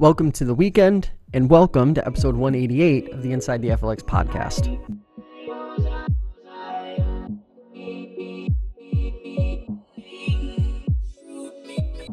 Welcome 0.00 0.32
to 0.32 0.46
the 0.46 0.54
weekend, 0.54 1.10
and 1.34 1.50
welcome 1.50 1.92
to 1.92 2.06
episode 2.06 2.34
188 2.34 3.12
of 3.12 3.22
the 3.22 3.32
Inside 3.32 3.60
the 3.60 3.68
FLX 3.68 3.98
podcast. 3.98 4.64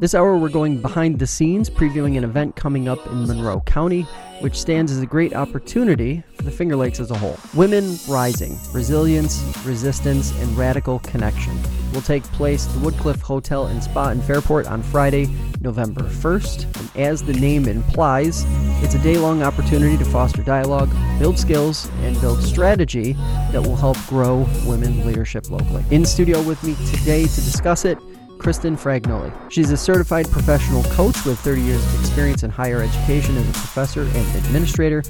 This 0.01 0.13
hour, 0.13 0.35
we're 0.35 0.49
going 0.49 0.81
behind 0.81 1.17
the 1.17 1.25
scenes, 1.25 1.69
previewing 1.69 2.17
an 2.17 2.25
event 2.25 2.57
coming 2.57 2.89
up 2.89 3.07
in 3.07 3.25
Monroe 3.25 3.61
County, 3.61 4.01
which 4.41 4.59
stands 4.59 4.91
as 4.91 4.99
a 4.99 5.05
great 5.05 5.33
opportunity 5.33 6.21
for 6.35 6.43
the 6.43 6.51
Finger 6.51 6.75
Lakes 6.75 6.99
as 6.99 7.09
a 7.09 7.17
whole. 7.17 7.37
Women 7.53 7.97
Rising 8.09 8.57
Resilience, 8.73 9.41
Resistance, 9.65 10.37
and 10.41 10.57
Radical 10.57 10.99
Connection 10.99 11.57
will 11.97 12.03
take 12.03 12.21
place 12.25 12.67
at 12.67 12.73
the 12.73 12.79
Woodcliff 12.81 13.21
Hotel 13.21 13.65
and 13.65 13.83
Spa 13.83 14.09
in 14.09 14.21
Fairport 14.21 14.67
on 14.67 14.83
Friday, 14.83 15.27
November 15.61 16.03
1st. 16.03 16.79
And 16.79 17.07
as 17.07 17.23
the 17.23 17.33
name 17.33 17.67
implies, 17.67 18.45
it's 18.83 18.93
a 18.93 18.99
day 18.99 19.17
long 19.17 19.41
opportunity 19.41 19.97
to 19.97 20.05
foster 20.05 20.43
dialogue, 20.43 20.91
build 21.17 21.39
skills, 21.39 21.89
and 22.01 22.21
build 22.21 22.43
strategy 22.43 23.13
that 23.51 23.63
will 23.63 23.75
help 23.75 23.97
grow 24.05 24.47
women 24.67 25.07
leadership 25.07 25.49
locally. 25.49 25.83
In 25.89 26.05
studio 26.05 26.39
with 26.43 26.63
me 26.63 26.75
today 26.91 27.23
to 27.23 27.41
discuss 27.41 27.83
it, 27.83 27.97
Kristen 28.37 28.77
Fragnoli. 28.77 29.31
She's 29.51 29.71
a 29.71 29.77
certified 29.77 30.29
professional 30.31 30.83
coach 30.83 31.25
with 31.25 31.39
30 31.39 31.61
years 31.61 31.83
of 31.85 31.99
experience 31.99 32.43
in 32.43 32.49
higher 32.49 32.81
education 32.81 33.37
as 33.37 33.49
a 33.49 33.53
professor 33.53 34.01
and 34.01 34.35
administrator. 34.35 35.03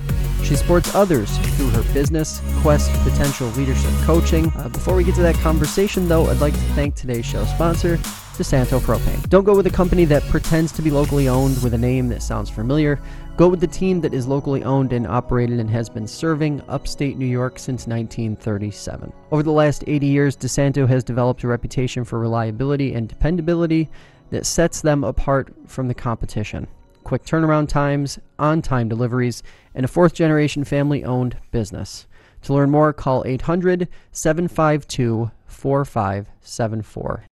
She 0.44 0.55
supports 0.55 0.94
others 0.95 1.38
through 1.55 1.70
her 1.70 1.84
business, 1.94 2.41
Quest 2.62 2.91
Potential 3.03 3.48
Leadership 3.50 3.91
Coaching. 4.03 4.52
Uh, 4.55 4.70
before 4.70 4.95
we 4.95 5.03
get 5.03 5.16
to 5.16 5.22
that 5.22 5.36
conversation, 5.36 6.08
though, 6.08 6.27
I'd 6.27 6.40
like 6.40 6.53
to 6.53 6.59
thank 6.76 6.95
today's 6.95 7.26
show 7.26 7.44
sponsor, 7.45 7.98
DeSanto 8.38 8.80
Propane. 8.80 9.28
Don't 9.30 9.44
go 9.44 9.55
with 9.55 9.67
a 9.67 9.72
company 9.72 10.05
that 10.05 10.23
pretends 10.23 10.72
to 10.73 10.81
be 10.81 10.91
locally 10.91 11.28
owned 11.28 11.62
with 11.64 11.73
a 11.73 11.78
name 11.78 12.08
that 12.09 12.22
sounds 12.22 12.50
familiar. 12.50 13.00
Go 13.38 13.48
with 13.48 13.60
the 13.60 13.68
team 13.68 14.02
that 14.02 14.16
is 14.16 14.26
locally 14.26 14.64
owned 14.64 14.92
and 14.94 15.06
operated 15.06 15.60
and 15.60 15.70
has 15.70 15.90
been 15.90 16.08
serving 16.08 16.60
upstate 16.68 17.20
New 17.20 17.28
York 17.28 17.60
since 17.60 17.86
1937. 17.86 19.14
Over 19.32 19.44
the 19.44 19.52
last 19.52 19.84
80 19.86 20.08
years, 20.08 20.36
DeSanto 20.36 20.88
has 20.88 21.04
developed 21.04 21.44
a 21.44 21.48
reputation 21.48 22.04
for 22.04 22.18
reliability 22.18 22.96
and 22.96 23.08
dependability 23.08 23.92
that 24.32 24.48
sets 24.48 24.82
them 24.82 25.04
apart 25.04 25.54
from 25.68 25.88
the 25.88 25.94
competition. 25.94 26.66
Quick 27.04 27.26
turnaround 27.26 27.70
times, 27.70 28.18
on 28.40 28.64
time 28.64 28.90
deliveries, 28.90 29.44
and 29.76 29.86
a 29.86 29.88
fourth 29.88 30.16
generation 30.16 30.64
family 30.64 31.04
owned 31.04 31.38
business. 31.52 32.08
To 32.42 32.56
learn 32.56 32.72
more, 32.72 32.92
call 32.92 33.24
800 33.24 33.88
752 34.12 35.30
4574. 35.46 37.26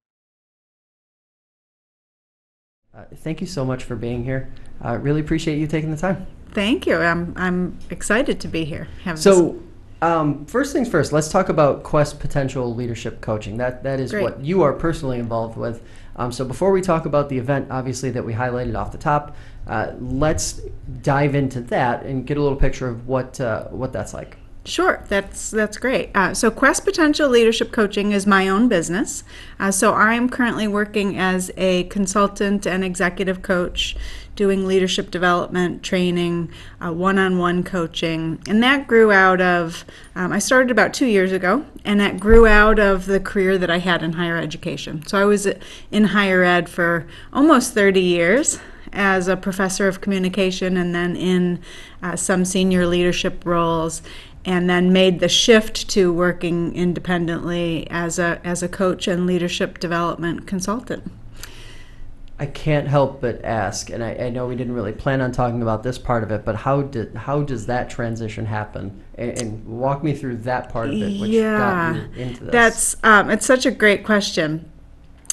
Uh, 2.96 3.04
thank 3.18 3.42
you 3.42 3.48
so 3.48 3.66
much 3.66 3.84
for 3.84 3.96
being 3.96 4.24
here. 4.24 4.50
I 4.82 4.94
uh, 4.94 4.98
really 4.98 5.20
appreciate 5.20 5.58
you 5.58 5.68
taking 5.68 5.92
the 5.92 5.98
time. 5.98 6.26
Thank 6.52 6.88
you. 6.88 6.96
I'm 6.96 7.34
I'm 7.36 7.78
excited 7.90 8.40
to 8.40 8.48
be 8.48 8.64
here. 8.64 8.88
Have 9.04 9.20
so, 9.20 9.62
um, 10.02 10.46
first 10.46 10.72
things 10.72 10.88
first. 10.88 11.12
Let's 11.12 11.30
talk 11.30 11.50
about 11.50 11.84
Quest 11.84 12.22
Potential 12.22 12.74
Leadership 12.74 13.20
Coaching. 13.20 13.58
That 13.58 13.84
that 13.84 14.00
is 14.00 14.12
Great. 14.12 14.24
what 14.24 14.40
you 14.40 14.62
are 14.62 14.72
personally 14.72 15.20
involved 15.20 15.58
with. 15.58 15.84
Um, 16.16 16.32
so 16.32 16.46
before 16.46 16.72
we 16.72 16.82
talk 16.82 17.06
about 17.06 17.28
the 17.28 17.38
event, 17.38 17.68
obviously 17.70 18.12
that 18.12 18.24
we 18.24 18.32
highlighted 18.32 18.78
off 18.78 18.94
the 18.94 18.98
top, 18.98 19.36
uh, 19.68 19.92
let's 20.00 20.62
dive 21.02 21.36
into 21.36 21.60
that 21.62 22.04
and 22.04 22.26
get 22.26 22.38
a 22.38 22.42
little 22.42 22.58
picture 22.58 22.88
of 22.88 23.10
what 23.10 23.42
uh, 23.42 23.66
what 23.66 23.92
that's 23.92 24.14
like. 24.14 24.38
Sure, 24.66 25.04
that's 25.10 25.52
that's 25.52 25.78
great. 25.78 26.10
Uh, 26.16 26.34
so 26.34 26.50
Quest 26.50 26.86
Potential 26.86 27.30
Leadership 27.30 27.72
Coaching 27.72 28.12
is 28.12 28.26
my 28.26 28.50
own 28.50 28.68
business. 28.68 29.24
Uh, 29.60 29.70
so 29.70 29.94
I 29.94 30.16
am 30.16 30.28
currently 30.28 30.68
working 30.68 31.20
as 31.20 31.52
a 31.56 31.84
consultant 31.84 32.66
and 32.66 32.84
executive 32.84 33.44
coach, 33.44 33.96
doing 34.36 34.66
leadership 34.66 35.12
development 35.12 35.84
training, 35.84 36.50
uh, 36.82 36.92
one-on-one 36.92 37.64
coaching, 37.64 38.42
and 38.48 38.64
that 38.64 38.88
grew 38.88 39.12
out 39.12 39.40
of. 39.40 39.86
Um, 40.16 40.34
I 40.34 40.40
started 40.40 40.72
about 40.72 40.96
two 40.96 41.06
years 41.06 41.32
ago, 41.32 41.64
and 41.84 42.00
that 42.00 42.20
grew 42.20 42.48
out 42.48 42.80
of 42.80 43.06
the 43.06 43.20
career 43.20 43.60
that 43.60 43.70
I 43.70 43.78
had 43.78 44.02
in 44.02 44.14
higher 44.14 44.38
education. 44.38 45.06
So 45.06 45.20
I 45.20 45.26
was 45.26 45.48
in 45.92 46.06
higher 46.06 46.44
ed 46.44 46.70
for 46.70 47.06
almost 47.32 47.76
30 47.76 48.02
years 48.02 48.58
as 48.94 49.28
a 49.28 49.38
professor 49.38 49.88
of 49.88 50.02
communication 50.02 50.78
and 50.78 50.96
then 50.96 51.16
in 51.16 51.60
uh, 52.02 52.16
some 52.16 52.46
senior 52.46 52.88
leadership 52.88 53.46
roles 53.46 54.02
and 54.46 54.70
then 54.70 54.94
made 54.94 55.20
the 55.20 55.30
shift 55.30 55.90
to 55.90 56.14
working 56.14 56.76
independently 56.76 57.88
as 57.90 58.20
a 58.20 58.40
as 58.44 58.62
a 58.62 58.70
coach 58.70 59.08
and 59.08 59.26
leadership 59.26 59.80
development 59.80 60.48
consultant. 60.48 61.12
I 62.38 62.46
can't 62.48 62.88
help 62.88 63.22
but 63.22 63.46
ask, 63.46 63.90
and 63.90 64.04
I, 64.04 64.14
I, 64.16 64.30
know 64.30 64.46
we 64.46 64.58
didn't 64.58 64.74
really 64.74 64.92
plan 64.92 65.22
on 65.22 65.32
talking 65.32 65.62
about 65.62 65.84
this 65.84 65.98
part 65.98 66.22
of 66.22 66.32
it, 66.32 66.44
but 66.44 66.56
how 66.56 66.82
did 66.82 67.16
how 67.16 67.44
does 67.44 67.66
that 67.68 67.90
transition 67.90 68.46
happen? 68.46 69.04
And, 69.18 69.42
and 69.42 69.66
walk 69.66 70.04
me 70.04 70.14
through 70.14 70.38
that 70.38 70.70
part 70.70 70.90
of 70.90 70.96
it, 70.96 71.22
which 71.22 71.30
yeah, 71.30 71.58
got 71.58 71.96
you 71.96 72.22
into 72.22 72.44
this. 72.44 72.52
That's 72.52 72.98
um, 73.04 73.30
it's 73.30 73.46
such 73.46 73.66
a 73.66 73.72
great 73.72 74.04
question 74.04 74.70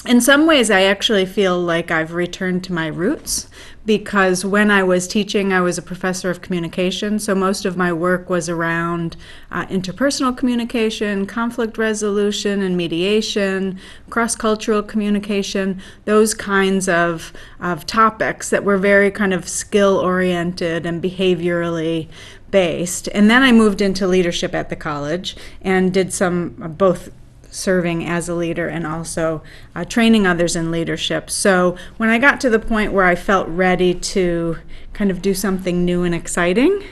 in 0.05 0.19
some 0.19 0.45
ways, 0.45 0.69
I 0.69 0.83
actually 0.83 1.25
feel 1.25 1.59
like 1.59 1.89
I've 1.89 2.13
returned 2.13 2.63
to 2.65 2.73
my 2.73 2.87
roots 2.87 3.49
because 3.85 4.43
when 4.45 4.71
I 4.71 4.83
was 4.83 5.07
teaching, 5.07 5.53
I 5.53 5.61
was 5.61 5.77
a 5.77 5.81
professor 5.81 6.29
of 6.29 6.41
communication. 6.41 7.19
So 7.19 7.35
most 7.35 7.65
of 7.65 7.77
my 7.77 7.91
work 7.93 8.29
was 8.29 8.49
around 8.49 9.15
uh, 9.51 9.65
interpersonal 9.67 10.35
communication, 10.35 11.25
conflict 11.25 11.77
resolution 11.77 12.61
and 12.61 12.75
mediation, 12.75 13.79
cross 14.09 14.35
cultural 14.35 14.83
communication, 14.83 15.81
those 16.05 16.33
kinds 16.33 16.89
of, 16.89 17.33
of 17.59 17.85
topics 17.85 18.49
that 18.49 18.63
were 18.63 18.77
very 18.77 19.11
kind 19.11 19.33
of 19.33 19.47
skill 19.47 19.97
oriented 19.97 20.85
and 20.85 21.01
behaviorally 21.01 22.09
based. 22.51 23.09
And 23.13 23.29
then 23.29 23.41
I 23.41 23.51
moved 23.51 23.81
into 23.81 24.07
leadership 24.07 24.53
at 24.53 24.69
the 24.69 24.75
college 24.75 25.35
and 25.61 25.93
did 25.93 26.13
some 26.13 26.57
uh, 26.61 26.67
both 26.67 27.09
serving 27.53 28.05
as 28.05 28.27
a 28.27 28.35
leader 28.35 28.67
and 28.67 28.85
also 28.85 29.41
uh, 29.75 29.85
training 29.85 30.25
others 30.25 30.55
in 30.55 30.71
leadership. 30.71 31.29
So 31.29 31.77
when 31.97 32.09
I 32.09 32.17
got 32.17 32.41
to 32.41 32.49
the 32.49 32.59
point 32.59 32.93
where 32.93 33.05
I 33.05 33.15
felt 33.15 33.47
ready 33.47 33.93
to 33.93 34.57
kind 34.93 35.11
of 35.11 35.21
do 35.21 35.33
something 35.33 35.85
new 35.85 36.03
and 36.03 36.15
exciting, 36.15 36.83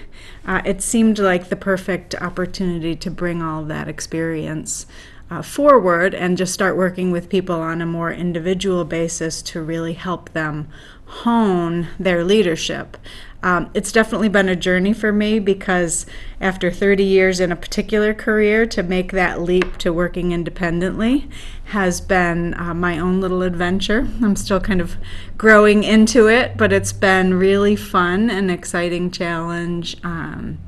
uh, 0.45 0.61
it 0.65 0.81
seemed 0.81 1.19
like 1.19 1.49
the 1.49 1.55
perfect 1.55 2.15
opportunity 2.15 2.95
to 2.95 3.11
bring 3.11 3.41
all 3.41 3.63
that 3.65 3.87
experience 3.87 4.85
uh, 5.29 5.41
forward 5.41 6.13
and 6.13 6.37
just 6.37 6.53
start 6.53 6.75
working 6.75 7.09
with 7.09 7.29
people 7.29 7.55
on 7.55 7.81
a 7.81 7.85
more 7.85 8.11
individual 8.11 8.83
basis 8.83 9.41
to 9.41 9.61
really 9.61 9.93
help 9.93 10.31
them 10.33 10.67
hone 11.05 11.87
their 11.99 12.23
leadership. 12.23 12.97
Um, 13.43 13.71
it's 13.73 13.91
definitely 13.91 14.29
been 14.29 14.49
a 14.49 14.55
journey 14.55 14.93
for 14.93 15.11
me 15.11 15.39
because 15.39 16.05
after 16.39 16.69
30 16.69 17.03
years 17.03 17.39
in 17.39 17.51
a 17.51 17.55
particular 17.55 18.13
career, 18.13 18.65
to 18.67 18.83
make 18.83 19.11
that 19.13 19.41
leap 19.41 19.77
to 19.77 19.91
working 19.91 20.31
independently 20.31 21.27
has 21.65 22.01
been 22.01 22.53
uh, 22.53 22.73
my 22.73 22.99
own 22.99 23.19
little 23.19 23.41
adventure. 23.41 24.07
I'm 24.21 24.35
still 24.35 24.59
kind 24.59 24.79
of 24.79 24.97
growing 25.37 25.83
into 25.83 26.27
it, 26.27 26.55
but 26.55 26.71
it's 26.71 26.93
been 26.93 27.33
really 27.33 27.75
fun 27.75 28.29
and 28.29 28.51
exciting 28.51 29.09
challenge. 29.09 29.97
Um, 30.03 30.59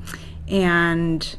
and 0.48 1.36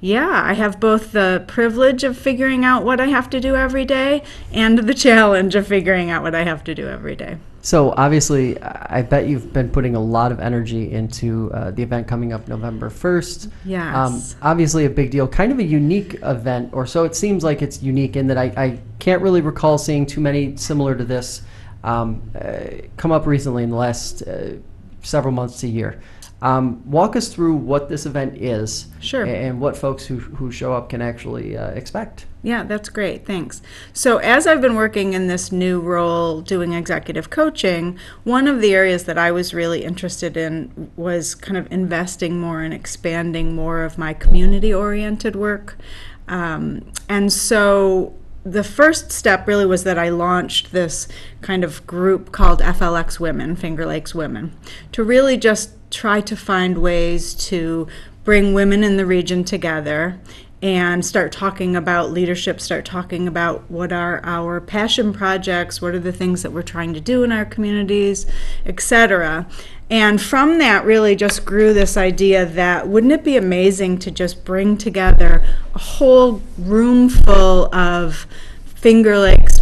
yeah, 0.00 0.42
I 0.44 0.54
have 0.54 0.80
both 0.80 1.12
the 1.12 1.44
privilege 1.46 2.02
of 2.02 2.18
figuring 2.18 2.64
out 2.64 2.84
what 2.84 3.00
I 3.00 3.06
have 3.06 3.30
to 3.30 3.40
do 3.40 3.54
every 3.54 3.84
day 3.84 4.24
and 4.52 4.80
the 4.80 4.94
challenge 5.08 5.54
of 5.54 5.68
figuring 5.68 6.10
out 6.10 6.24
what 6.24 6.34
I 6.34 6.42
have 6.42 6.64
to 6.64 6.74
do 6.74 6.88
every 6.88 7.14
day. 7.14 7.38
So 7.64 7.94
obviously, 7.96 8.60
I 8.60 9.02
bet 9.02 9.28
you've 9.28 9.52
been 9.52 9.70
putting 9.70 9.94
a 9.94 10.00
lot 10.00 10.32
of 10.32 10.40
energy 10.40 10.90
into 10.90 11.48
uh, 11.52 11.70
the 11.70 11.84
event 11.84 12.08
coming 12.08 12.32
up 12.32 12.48
November 12.48 12.90
first. 12.90 13.48
Yes. 13.64 13.94
Um, 13.94 14.20
obviously, 14.42 14.84
a 14.84 14.90
big 14.90 15.12
deal. 15.12 15.28
Kind 15.28 15.52
of 15.52 15.60
a 15.60 15.64
unique 15.64 16.14
event, 16.24 16.70
or 16.72 16.86
so 16.86 17.04
it 17.04 17.14
seems 17.14 17.44
like 17.44 17.62
it's 17.62 17.80
unique 17.80 18.16
in 18.16 18.26
that 18.26 18.36
I, 18.36 18.52
I 18.56 18.80
can't 18.98 19.22
really 19.22 19.42
recall 19.42 19.78
seeing 19.78 20.06
too 20.06 20.20
many 20.20 20.56
similar 20.56 20.96
to 20.96 21.04
this 21.04 21.42
um, 21.84 22.20
uh, 22.34 22.64
come 22.96 23.12
up 23.12 23.26
recently 23.26 23.62
in 23.62 23.70
the 23.70 23.76
last 23.76 24.22
uh, 24.22 24.54
several 25.02 25.32
months 25.32 25.60
to 25.60 25.68
year. 25.68 26.00
Um, 26.42 26.82
walk 26.90 27.14
us 27.14 27.28
through 27.28 27.54
what 27.54 27.88
this 27.88 28.04
event 28.04 28.36
is, 28.36 28.86
sure, 28.98 29.24
and 29.24 29.60
what 29.60 29.76
folks 29.76 30.04
who 30.04 30.18
who 30.18 30.50
show 30.50 30.72
up 30.72 30.88
can 30.88 31.00
actually 31.00 31.56
uh, 31.56 31.68
expect. 31.68 32.26
Yeah, 32.42 32.64
that's 32.64 32.88
great. 32.88 33.24
Thanks. 33.24 33.62
So, 33.92 34.18
as 34.18 34.48
I've 34.48 34.60
been 34.60 34.74
working 34.74 35.12
in 35.12 35.28
this 35.28 35.52
new 35.52 35.78
role 35.78 36.40
doing 36.40 36.72
executive 36.72 37.30
coaching, 37.30 37.96
one 38.24 38.48
of 38.48 38.60
the 38.60 38.74
areas 38.74 39.04
that 39.04 39.16
I 39.16 39.30
was 39.30 39.54
really 39.54 39.84
interested 39.84 40.36
in 40.36 40.90
was 40.96 41.36
kind 41.36 41.56
of 41.56 41.70
investing 41.70 42.40
more 42.40 42.60
and 42.60 42.74
expanding 42.74 43.54
more 43.54 43.84
of 43.84 43.96
my 43.96 44.12
community 44.12 44.74
oriented 44.74 45.36
work. 45.36 45.78
Um, 46.26 46.90
and 47.08 47.32
so, 47.32 48.14
the 48.44 48.64
first 48.64 49.12
step 49.12 49.46
really 49.46 49.66
was 49.66 49.84
that 49.84 49.98
I 49.98 50.08
launched 50.08 50.72
this 50.72 51.06
kind 51.40 51.62
of 51.62 51.86
group 51.86 52.32
called 52.32 52.60
FLX 52.60 53.20
Women, 53.20 53.54
Finger 53.54 53.86
Lakes 53.86 54.14
Women, 54.14 54.56
to 54.92 55.04
really 55.04 55.36
just 55.36 55.70
try 55.90 56.20
to 56.22 56.36
find 56.36 56.78
ways 56.78 57.34
to 57.34 57.86
bring 58.24 58.54
women 58.54 58.82
in 58.82 58.96
the 58.96 59.06
region 59.06 59.44
together 59.44 60.18
and 60.62 61.04
start 61.04 61.32
talking 61.32 61.74
about 61.74 62.12
leadership, 62.12 62.60
start 62.60 62.84
talking 62.84 63.26
about 63.26 63.68
what 63.68 63.92
are 63.92 64.20
our 64.22 64.60
passion 64.60 65.12
projects, 65.12 65.82
what 65.82 65.92
are 65.92 65.98
the 65.98 66.12
things 66.12 66.42
that 66.42 66.52
we're 66.52 66.62
trying 66.62 66.94
to 66.94 67.00
do 67.00 67.24
in 67.24 67.32
our 67.32 67.44
communities, 67.44 68.26
etc. 68.64 69.46
And 69.92 70.22
from 70.22 70.56
that, 70.56 70.86
really 70.86 71.14
just 71.14 71.44
grew 71.44 71.74
this 71.74 71.98
idea 71.98 72.46
that 72.46 72.88
wouldn't 72.88 73.12
it 73.12 73.22
be 73.22 73.36
amazing 73.36 73.98
to 73.98 74.10
just 74.10 74.42
bring 74.42 74.78
together 74.78 75.44
a 75.74 75.78
whole 75.78 76.40
room 76.56 77.10
full 77.10 77.72
of 77.74 78.26
Finger 78.64 79.18
Lakes 79.18 79.60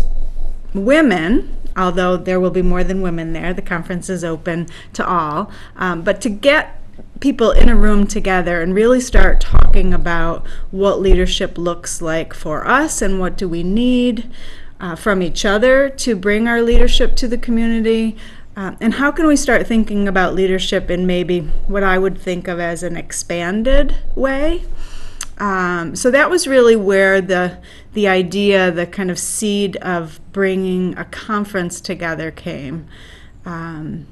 women, 0.72 1.56
although 1.76 2.16
there 2.16 2.38
will 2.38 2.52
be 2.52 2.62
more 2.62 2.84
than 2.84 3.02
women 3.02 3.32
there, 3.32 3.52
the 3.52 3.60
conference 3.60 4.08
is 4.08 4.22
open 4.22 4.68
to 4.92 5.04
all, 5.04 5.50
um, 5.74 6.02
but 6.02 6.20
to 6.20 6.30
get 6.30 6.80
people 7.18 7.50
in 7.50 7.68
a 7.68 7.74
room 7.74 8.06
together 8.06 8.62
and 8.62 8.72
really 8.72 9.00
start 9.00 9.40
talking 9.40 9.92
about 9.92 10.46
what 10.70 11.00
leadership 11.00 11.58
looks 11.58 12.00
like 12.00 12.32
for 12.32 12.64
us 12.68 13.02
and 13.02 13.18
what 13.18 13.36
do 13.36 13.48
we 13.48 13.64
need 13.64 14.30
uh, 14.80 14.94
from 14.94 15.22
each 15.22 15.44
other 15.44 15.90
to 15.90 16.14
bring 16.14 16.46
our 16.46 16.62
leadership 16.62 17.16
to 17.16 17.26
the 17.26 17.36
community. 17.36 18.16
Uh, 18.56 18.74
and 18.80 18.94
how 18.94 19.10
can 19.12 19.26
we 19.26 19.36
start 19.36 19.66
thinking 19.66 20.08
about 20.08 20.34
leadership 20.34 20.90
in 20.90 21.06
maybe 21.06 21.40
what 21.66 21.82
I 21.82 21.98
would 21.98 22.18
think 22.18 22.48
of 22.48 22.58
as 22.58 22.82
an 22.82 22.96
expanded 22.96 23.96
way? 24.14 24.64
Um, 25.38 25.96
so 25.96 26.10
that 26.10 26.28
was 26.28 26.46
really 26.46 26.76
where 26.76 27.20
the 27.20 27.58
the 27.94 28.06
idea, 28.06 28.70
the 28.70 28.86
kind 28.86 29.10
of 29.10 29.18
seed 29.18 29.76
of 29.76 30.20
bringing 30.32 30.96
a 30.98 31.04
conference 31.06 31.80
together 31.80 32.30
came. 32.30 32.86
Um, 33.44 34.06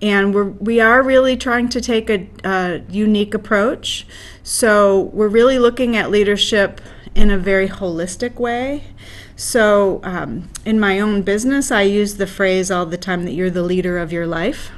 and 0.00 0.34
we're 0.34 0.44
we 0.44 0.80
are 0.80 1.02
really 1.02 1.36
trying 1.36 1.68
to 1.68 1.80
take 1.80 2.08
a, 2.08 2.28
a, 2.44 2.82
unique 2.88 3.34
approach. 3.34 4.06
So 4.42 5.10
we're 5.12 5.28
really 5.28 5.58
looking 5.58 5.96
at 5.96 6.10
leadership 6.10 6.80
in 7.14 7.30
a 7.30 7.38
very 7.38 7.68
holistic 7.68 8.36
way. 8.36 8.84
So 9.38 10.00
um, 10.02 10.50
in 10.64 10.80
my 10.80 10.98
own 10.98 11.22
business, 11.22 11.70
I 11.70 11.82
use 11.82 12.16
the 12.16 12.26
phrase 12.26 12.72
all 12.72 12.86
the 12.86 12.96
time 12.98 13.22
that 13.22 13.34
you're 13.34 13.50
the 13.50 13.62
leader 13.62 13.96
of 13.96 14.12
your 14.12 14.26
life. 14.26 14.72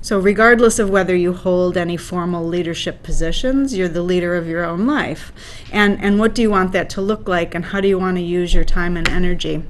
So 0.00 0.18
regardless 0.18 0.78
of 0.78 0.88
whether 0.88 1.14
you 1.14 1.34
hold 1.34 1.76
any 1.76 1.98
formal 1.98 2.46
leadership 2.46 3.02
positions, 3.02 3.76
you're 3.76 3.86
the 3.86 4.02
leader 4.02 4.34
of 4.34 4.46
your 4.46 4.64
own 4.64 4.86
life. 4.86 5.30
And 5.70 6.02
and 6.02 6.18
what 6.18 6.34
do 6.34 6.40
you 6.40 6.48
want 6.48 6.72
that 6.72 6.88
to 6.90 7.02
look 7.02 7.28
like, 7.28 7.54
and 7.54 7.66
how 7.66 7.82
do 7.82 7.88
you 7.88 7.98
want 7.98 8.16
to 8.16 8.22
use 8.22 8.54
your 8.54 8.64
time 8.64 8.96
and 8.96 9.06
energy? 9.10 9.62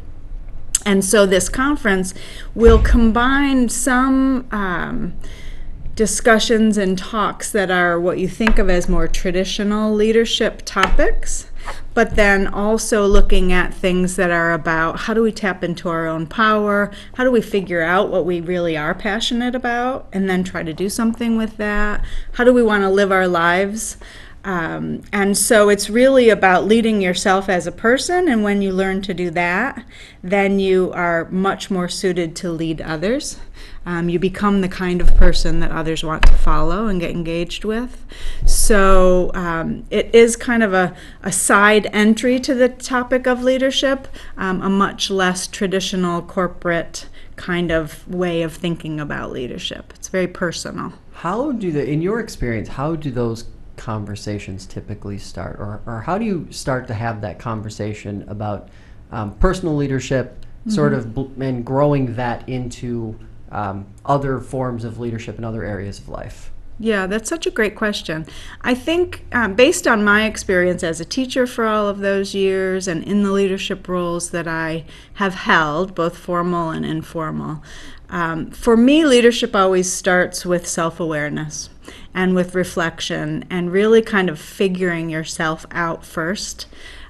And 0.86 1.04
so 1.04 1.26
this 1.26 1.48
conference 1.48 2.14
will 2.54 2.80
combine 2.80 3.68
some 3.68 4.46
um, 4.52 5.16
discussions 5.96 6.78
and 6.78 6.96
talks 6.96 7.50
that 7.50 7.72
are 7.72 7.98
what 7.98 8.18
you 8.18 8.28
think 8.28 8.60
of 8.60 8.70
as 8.70 8.88
more 8.88 9.08
traditional 9.08 9.92
leadership 9.92 10.62
topics, 10.64 11.47
but 11.94 12.16
then 12.16 12.46
also 12.46 13.06
looking 13.06 13.52
at 13.52 13.74
things 13.74 14.16
that 14.16 14.30
are 14.30 14.52
about 14.52 15.00
how 15.00 15.14
do 15.14 15.22
we 15.22 15.32
tap 15.32 15.64
into 15.64 15.88
our 15.88 16.06
own 16.06 16.26
power, 16.26 16.90
how 17.14 17.24
do 17.24 17.30
we 17.30 17.40
figure 17.40 17.82
out 17.82 18.10
what 18.10 18.24
we 18.24 18.40
really 18.40 18.76
are 18.76 18.94
passionate 18.94 19.54
about, 19.54 20.06
and 20.12 20.28
then 20.28 20.44
try 20.44 20.62
to 20.62 20.72
do 20.72 20.88
something 20.88 21.36
with 21.36 21.56
that, 21.56 22.04
how 22.32 22.44
do 22.44 22.52
we 22.52 22.62
want 22.62 22.82
to 22.82 22.88
live 22.88 23.12
our 23.12 23.28
lives. 23.28 23.96
Um, 24.44 25.02
and 25.12 25.36
so 25.36 25.68
it's 25.68 25.90
really 25.90 26.30
about 26.30 26.64
leading 26.64 27.02
yourself 27.02 27.48
as 27.48 27.66
a 27.66 27.72
person. 27.72 28.28
And 28.28 28.44
when 28.44 28.62
you 28.62 28.72
learn 28.72 29.02
to 29.02 29.14
do 29.14 29.30
that, 29.30 29.84
then 30.22 30.58
you 30.58 30.92
are 30.92 31.28
much 31.30 31.70
more 31.70 31.88
suited 31.88 32.36
to 32.36 32.50
lead 32.50 32.80
others. 32.80 33.38
Um, 33.84 34.08
you 34.08 34.18
become 34.18 34.60
the 34.60 34.68
kind 34.68 35.00
of 35.00 35.14
person 35.16 35.60
that 35.60 35.70
others 35.70 36.04
want 36.04 36.22
to 36.26 36.34
follow 36.34 36.86
and 36.86 37.00
get 37.00 37.10
engaged 37.10 37.64
with. 37.64 38.04
So 38.46 39.30
um, 39.34 39.84
it 39.90 40.14
is 40.14 40.36
kind 40.36 40.62
of 40.62 40.74
a, 40.74 40.94
a 41.22 41.32
side 41.32 41.88
entry 41.92 42.38
to 42.40 42.54
the 42.54 42.68
topic 42.68 43.26
of 43.26 43.42
leadership, 43.42 44.06
um, 44.36 44.62
a 44.62 44.68
much 44.68 45.10
less 45.10 45.46
traditional 45.46 46.22
corporate 46.22 47.08
kind 47.36 47.70
of 47.70 48.06
way 48.08 48.42
of 48.42 48.54
thinking 48.54 49.00
about 49.00 49.30
leadership. 49.30 49.92
It's 49.96 50.08
very 50.08 50.28
personal. 50.28 50.92
How 51.12 51.52
do 51.52 51.72
the, 51.72 51.88
in 51.88 52.02
your 52.02 52.20
experience, 52.20 52.68
how 52.68 52.94
do 52.94 53.10
those 53.10 53.44
conversations 53.78 54.66
typically 54.66 55.18
start, 55.18 55.56
or, 55.58 55.80
or 55.86 56.00
how 56.00 56.18
do 56.18 56.24
you 56.24 56.46
start 56.50 56.86
to 56.88 56.94
have 56.94 57.20
that 57.22 57.38
conversation 57.38 58.24
about 58.28 58.68
um, 59.10 59.34
personal 59.36 59.76
leadership, 59.76 60.44
mm-hmm. 60.60 60.70
sort 60.70 60.92
of, 60.92 61.14
bl- 61.14 61.42
and 61.42 61.64
growing 61.64 62.14
that 62.16 62.48
into 62.48 63.18
um, 63.50 63.86
other 64.04 64.40
forms 64.40 64.84
of 64.84 64.98
leadership 64.98 65.38
in 65.38 65.44
other 65.44 65.64
areas 65.64 65.98
of 65.98 66.08
life? 66.08 66.50
Yeah, 66.80 67.06
that's 67.08 67.28
such 67.28 67.46
a 67.46 67.50
great 67.50 67.74
question. 67.74 68.24
I 68.60 68.74
think, 68.74 69.24
um, 69.32 69.54
based 69.54 69.88
on 69.88 70.04
my 70.04 70.26
experience 70.26 70.84
as 70.84 71.00
a 71.00 71.04
teacher 71.04 71.44
for 71.46 71.66
all 71.66 71.88
of 71.88 71.98
those 71.98 72.34
years 72.34 72.86
and 72.86 73.02
in 73.02 73.24
the 73.24 73.32
leadership 73.32 73.88
roles 73.88 74.30
that 74.30 74.46
I 74.46 74.84
have 75.14 75.34
held, 75.34 75.96
both 75.96 76.16
formal 76.16 76.70
and 76.70 76.86
informal, 76.86 77.62
um, 78.10 78.50
for 78.52 78.76
me, 78.76 79.04
leadership 79.04 79.54
always 79.56 79.92
starts 79.92 80.46
with 80.46 80.66
self 80.66 81.00
awareness 81.00 81.68
and 82.14 82.34
with 82.34 82.54
reflection 82.54 83.44
and 83.50 83.72
really 83.72 84.02
kind 84.02 84.28
of 84.28 84.38
figuring 84.38 85.10
yourself 85.10 85.66
out 85.70 86.04
first. 86.04 86.66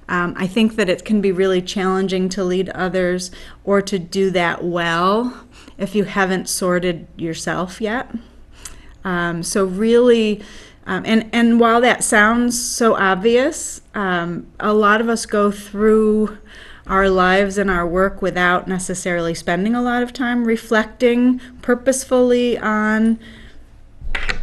Um, 0.09 0.35
I 0.37 0.47
think 0.47 0.77
that 0.77 0.89
it 0.89 1.05
can 1.05 1.21
be 1.21 1.33
really 1.33 1.61
challenging 1.61 2.29
to 2.31 2.45
lead 2.45 2.71
others 2.71 3.31
or 3.65 3.83
to 3.83 3.99
do 3.99 4.31
that 4.31 4.65
well 4.65 5.47
if 5.77 5.95
you 5.95 6.05
haven't 6.05 6.49
sorted 6.49 7.07
yourself 7.17 7.81
yet. 7.81 8.11
Um, 9.05 9.43
so, 9.43 9.65
really, 9.65 10.43
um, 10.87 11.05
and, 11.05 11.29
and 11.33 11.61
while 11.61 11.81
that 11.83 12.03
sounds 12.03 12.61
so 12.61 12.95
obvious, 12.97 13.83
um, 13.95 14.47
a 14.59 14.73
lot 14.73 15.01
of 15.01 15.09
us 15.09 15.27
go 15.27 15.51
through 15.51 16.39
our 16.87 17.11
lives 17.11 17.59
and 17.59 17.71
our 17.71 17.87
work 17.87 18.23
without 18.23 18.67
necessarily 18.67 19.35
spending 19.35 19.75
a 19.75 19.83
lot 19.83 20.03
of 20.03 20.13
time 20.13 20.47
reflecting 20.47 21.39
purposefully 21.61 22.57
on 22.57 23.19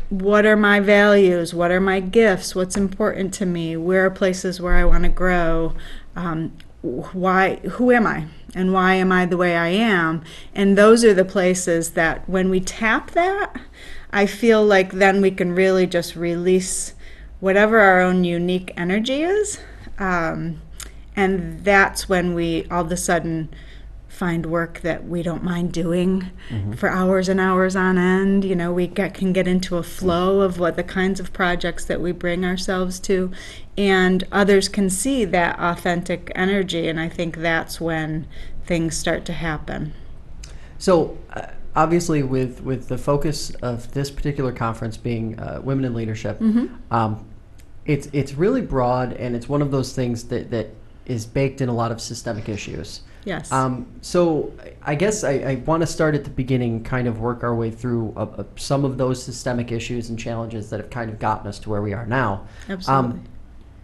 what 0.10 0.46
are 0.46 0.56
my 0.56 0.80
values, 0.80 1.54
what 1.54 1.72
are 1.72 1.82
my 1.82 2.00
gifts, 2.00 2.56
what's 2.56 2.78
important 2.78 3.34
to 3.36 3.46
me, 3.46 3.76
where 3.76 4.06
are 4.06 4.12
places 4.12 4.62
where 4.62 4.76
I 4.76 4.86
want 4.86 5.04
to 5.04 5.10
grow, 5.10 5.74
um, 6.16 6.54
why, 6.82 7.56
who 7.56 7.92
am 7.92 8.06
I, 8.06 8.28
and 8.54 8.72
why 8.72 8.94
am 8.96 9.12
I 9.12 9.26
the 9.26 9.38
way 9.38 9.56
I 9.58 9.70
am, 9.70 10.24
and 10.54 10.78
those 10.78 11.04
are 11.04 11.14
the 11.14 11.26
places 11.26 11.92
that 11.92 12.28
when 12.30 12.50
we 12.50 12.60
tap 12.60 13.12
that, 13.12 13.60
I 14.12 14.26
feel 14.28 14.64
like 14.64 14.94
then 14.94 15.22
we 15.22 15.32
can 15.32 15.54
really 15.54 15.88
just 15.88 16.16
release 16.16 16.94
whatever 17.40 17.80
our 17.80 18.00
own 18.00 18.24
unique 18.24 18.72
energy 18.78 19.24
is. 19.24 19.60
Um, 19.98 20.62
and 21.16 21.64
that's 21.64 22.08
when 22.10 22.34
we 22.34 22.68
all 22.70 22.86
of 22.86 22.92
a 22.92 22.98
sudden 22.98 23.50
find 24.16 24.46
work 24.46 24.80
that 24.82 25.06
we 25.06 25.22
don't 25.22 25.44
mind 25.44 25.74
doing 25.74 26.32
mm-hmm. 26.50 26.74
for 26.74 26.90
hours 26.90 27.28
and 27.28 27.40
hours 27.40 27.76
on 27.76 27.98
end. 27.98 28.46
You 28.46 28.56
know, 28.56 28.72
we 28.72 28.88
get, 28.88 29.14
can 29.14 29.34
get 29.34 29.48
into 29.48 29.78
a 29.78 29.84
flow 29.84 30.42
of 30.42 30.58
what 30.58 30.78
the 30.78 30.84
kinds 30.84 31.20
of 31.20 31.34
projects 31.34 31.86
that 31.86 32.02
we 32.02 32.12
bring 32.12 32.46
ourselves 32.46 33.00
to, 33.02 33.32
and 33.78 34.24
others 34.32 34.70
can 34.70 34.90
see 34.90 35.26
that 35.26 35.60
authentic 35.60 36.32
energy. 36.34 36.88
And 36.88 37.00
I 37.00 37.10
think 37.10 37.38
that's 37.38 37.82
when 37.82 38.26
things 38.66 38.96
start 38.96 39.26
to 39.26 39.34
happen. 39.34 39.94
So, 40.78 41.18
uh, 41.34 41.48
obviously, 41.76 42.24
with 42.24 42.62
with 42.62 42.88
the 42.88 42.98
focus 42.98 43.52
of 43.62 43.94
this 43.94 44.10
particular 44.10 44.52
conference 44.52 44.98
being 44.98 45.40
uh, 45.40 45.62
women 45.64 45.86
in 45.86 45.94
leadership, 45.94 46.40
mm-hmm. 46.40 46.68
um, 46.94 47.26
it's 47.86 48.08
it's 48.14 48.34
really 48.34 48.62
broad, 48.62 49.14
and 49.14 49.36
it's 49.36 49.50
one 49.50 49.62
of 49.62 49.72
those 49.72 49.94
things 49.94 50.26
that 50.26 50.52
that 50.52 50.70
is 51.06 51.26
baked 51.26 51.62
in 51.62 51.70
a 51.70 51.74
lot 51.74 51.92
of 51.92 52.02
systemic 52.02 52.50
issues. 52.50 53.02
Yes. 53.26 53.52
Um, 53.52 53.88
so 54.02 54.54
I 54.84 54.96
guess 54.96 55.24
I, 55.24 55.32
I 55.32 55.56
want 55.66 55.82
to 55.82 55.88
start 55.88 56.16
at 56.16 56.24
the 56.24 56.30
beginning, 56.30 56.84
kind 56.84 57.08
of 57.08 57.20
work 57.20 57.44
our 57.44 57.56
way 57.56 57.72
through 57.72 58.14
uh, 58.16 58.28
uh, 58.38 58.44
some 58.56 58.86
of 58.86 58.98
those 58.98 59.22
systemic 59.22 59.72
issues 59.72 60.10
and 60.10 60.18
challenges 60.18 60.70
that 60.70 60.80
have 60.80 60.90
kind 60.92 61.10
of 61.10 61.20
gotten 61.20 61.48
us 61.48 61.60
to 61.60 61.70
where 61.70 61.82
we 61.82 61.92
are 61.94 62.06
now. 62.06 62.48
Absolutely. 62.70 63.12
Um, 63.12 63.24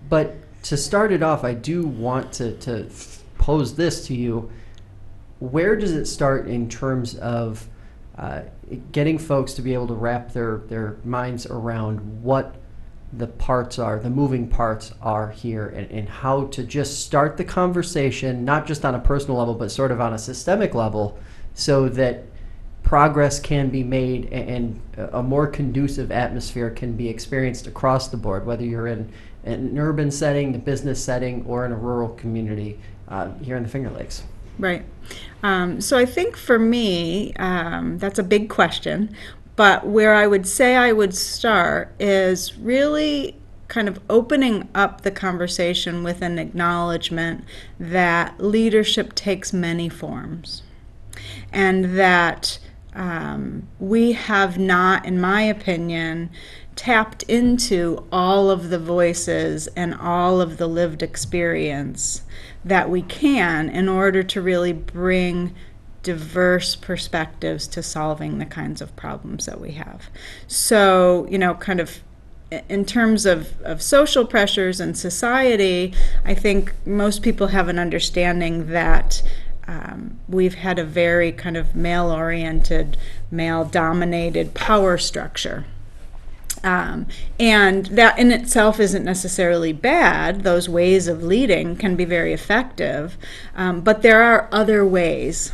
but 0.10 0.36
to 0.64 0.78
start 0.78 1.12
it 1.12 1.24
off, 1.24 1.44
I 1.44 1.56
do 1.56 1.86
want 1.88 2.32
to, 2.34 2.56
to 2.58 2.90
pose 3.40 3.76
this 3.76 4.06
to 4.08 4.16
you. 4.16 4.52
Where 5.40 5.76
does 5.76 5.92
it 5.94 6.06
start 6.06 6.48
in 6.48 6.70
terms 6.70 7.16
of 7.16 7.68
uh, 8.18 8.42
getting 8.92 9.18
folks 9.18 9.54
to 9.56 9.64
be 9.64 9.74
able 9.74 9.88
to 9.88 9.96
wrap 9.96 10.34
their, 10.34 10.58
their 10.68 10.98
minds 11.04 11.48
around 11.48 12.24
what 12.24 12.56
the 13.14 13.28
parts 13.28 13.78
are, 13.78 14.00
the 14.00 14.10
moving 14.10 14.48
parts 14.48 14.94
are 15.02 15.32
here, 15.32 15.68
and, 15.68 15.90
and 15.92 16.08
how 16.08 16.46
to 16.46 16.64
just 16.64 17.06
start 17.06 17.38
the 17.38 17.44
conversation, 17.44 18.46
not 18.46 18.66
just 18.66 18.86
on 18.86 18.96
a 18.96 19.00
personal 19.00 19.38
level, 19.38 19.54
but 19.54 19.72
sort 19.72 19.92
of 19.92 20.00
on 20.00 20.14
a 20.14 20.18
systemic 20.18 20.74
level, 20.74 21.20
so 21.54 21.90
that 21.90 22.24
progress 22.84 23.40
can 23.40 23.70
be 23.70 23.84
made 23.84 24.26
and 24.34 24.82
a 25.14 25.22
more 25.22 25.48
conducive 25.48 26.12
atmosphere 26.12 26.70
can 26.70 26.94
be 26.94 27.08
experienced 27.08 27.68
across 27.68 28.08
the 28.08 28.18
board, 28.18 28.46
whether 28.46 28.66
you're 28.66 28.88
in 28.88 29.12
an 29.44 29.78
urban 29.78 30.12
setting, 30.12 30.52
the 30.52 30.60
business 30.60 31.04
setting, 31.04 31.46
or 31.46 31.66
in 31.66 31.72
a 31.72 31.78
rural 31.78 32.10
community 32.10 32.80
uh, 33.08 33.32
here 33.42 33.56
in 33.56 33.64
the 33.64 33.70
Finger 33.70 33.90
Lakes. 33.90 34.24
Right. 34.60 34.84
Um, 35.42 35.82
so 35.82 35.98
I 35.98 36.06
think 36.06 36.38
for 36.38 36.60
me, 36.60 37.34
um, 37.36 37.98
that's 37.98 38.20
a 38.20 38.24
big 38.24 38.50
question. 38.50 39.16
But 39.62 39.86
where 39.86 40.16
I 40.16 40.26
would 40.26 40.48
say 40.48 40.76
I 40.76 40.92
would 40.92 41.14
start 41.14 41.94
is 42.00 42.58
really 42.58 43.36
kind 43.68 43.88
of 43.88 44.00
opening 44.10 44.68
up 44.74 45.02
the 45.02 45.12
conversation 45.12 46.02
with 46.02 46.24
an 46.24 46.40
acknowledgement 46.40 47.44
that 47.80 48.40
leadership 48.40 49.14
takes 49.14 49.54
many 49.54 49.88
forms. 49.88 50.64
And 51.54 51.96
that 52.00 52.58
um, 52.96 53.68
we 53.78 54.14
have 54.14 54.58
not, 54.58 55.06
in 55.06 55.22
my 55.22 55.44
opinion, 55.44 56.32
tapped 56.76 57.22
into 57.28 58.04
all 58.12 58.50
of 58.50 58.72
the 58.72 58.80
voices 58.80 59.68
and 59.76 59.94
all 59.94 60.42
of 60.42 60.58
the 60.58 60.68
lived 60.68 61.04
experience 61.04 62.24
that 62.66 62.90
we 62.90 63.04
can 63.04 63.70
in 63.70 63.88
order 63.88 64.24
to 64.24 64.42
really 64.42 64.74
bring 64.74 65.54
diverse 66.04 66.76
perspectives 66.76 67.68
to 67.68 67.84
solving 67.84 68.40
the 68.40 68.46
kinds 68.46 68.82
of 68.82 68.96
problems 68.96 69.46
that 69.46 69.60
we 69.60 69.72
have. 69.72 70.10
So, 70.48 71.28
you 71.30 71.38
know, 71.38 71.54
kind 71.56 71.80
of 71.80 72.02
in 72.68 72.84
terms 72.86 73.26
of, 73.26 73.62
of 73.62 73.82
social 73.82 74.26
pressures 74.26 74.80
and 74.80 74.98
society, 74.98 75.94
I 76.26 76.34
think 76.34 76.74
most 76.86 77.22
people 77.22 77.48
have 77.48 77.70
an 77.70 77.80
understanding 77.80 78.68
that 78.68 79.24
um, 79.68 80.20
we've 80.28 80.56
had 80.56 80.78
a 80.78 80.84
very 80.84 81.32
kind 81.32 81.56
of 81.56 81.76
male 81.76 82.12
oriented, 82.12 82.98
male 83.30 83.64
dominated 83.64 84.54
power 84.54 84.98
structure. 84.98 85.66
Um, 86.64 87.08
and 87.40 87.86
that 87.88 88.20
in 88.20 88.32
itself 88.32 88.80
isn't 88.80 89.04
necessarily 89.04 89.72
bad. 89.74 90.44
Those 90.44 90.68
ways 90.68 91.08
of 91.08 91.24
leading 91.24 91.76
can 91.76 91.96
be 91.96 92.06
very 92.06 92.34
effective. 92.34 93.18
Um, 93.56 93.82
but 93.82 94.02
there 94.02 94.22
are 94.22 94.50
other 94.52 94.86
ways 94.86 95.54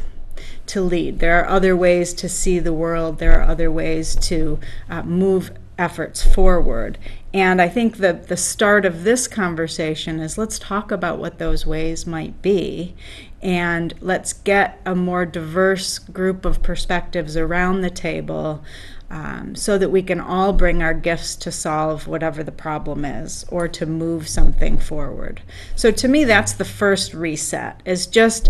to 0.68 0.82
lead. 0.82 1.20
There 1.20 1.40
are 1.40 1.48
other 1.48 1.76
ways 1.76 2.14
to 2.16 2.30
see 2.30 2.60
the 2.60 2.74
world. 2.74 3.20
There 3.20 3.40
are 3.40 3.48
other 3.48 3.72
ways 3.72 4.16
to 4.16 4.60
uh, 4.90 5.04
move 5.04 5.52
efforts 5.78 6.24
forward. 6.24 6.98
And 7.34 7.62
I 7.62 7.70
think 7.70 7.98
the, 7.98 8.14
the 8.14 8.38
start 8.38 8.86
of 8.86 9.04
this 9.04 9.28
conversation 9.28 10.20
is 10.20 10.38
let's 10.38 10.58
talk 10.58 10.92
about 10.92 11.20
what 11.20 11.38
those 11.38 11.66
ways 11.66 12.08
might 12.08 12.42
be 12.42 12.96
and 13.42 13.94
let's 14.02 14.34
get 14.34 14.82
a 14.86 14.96
more 14.96 15.26
diverse 15.26 16.00
group 16.00 16.46
of 16.46 16.64
perspectives 16.64 17.38
around 17.38 17.82
the 17.82 17.90
table 17.90 18.64
um, 19.10 19.56
so 19.56 19.78
that 19.78 19.90
we 19.90 20.02
can 20.02 20.20
all 20.20 20.52
bring 20.52 20.82
our 20.82 20.94
gifts 20.94 21.36
to 21.36 21.52
solve 21.52 22.08
whatever 22.08 22.44
the 22.44 22.52
problem 22.52 23.06
is 23.06 23.46
or 23.50 23.68
to 23.68 23.86
move 23.86 24.28
something 24.28 24.78
forward. 24.80 25.42
So 25.76 25.92
to 25.92 26.08
me, 26.08 26.24
that's 26.24 26.54
the 26.54 26.66
first 26.66 27.14
reset 27.14 27.82
is 27.86 28.08
just 28.08 28.50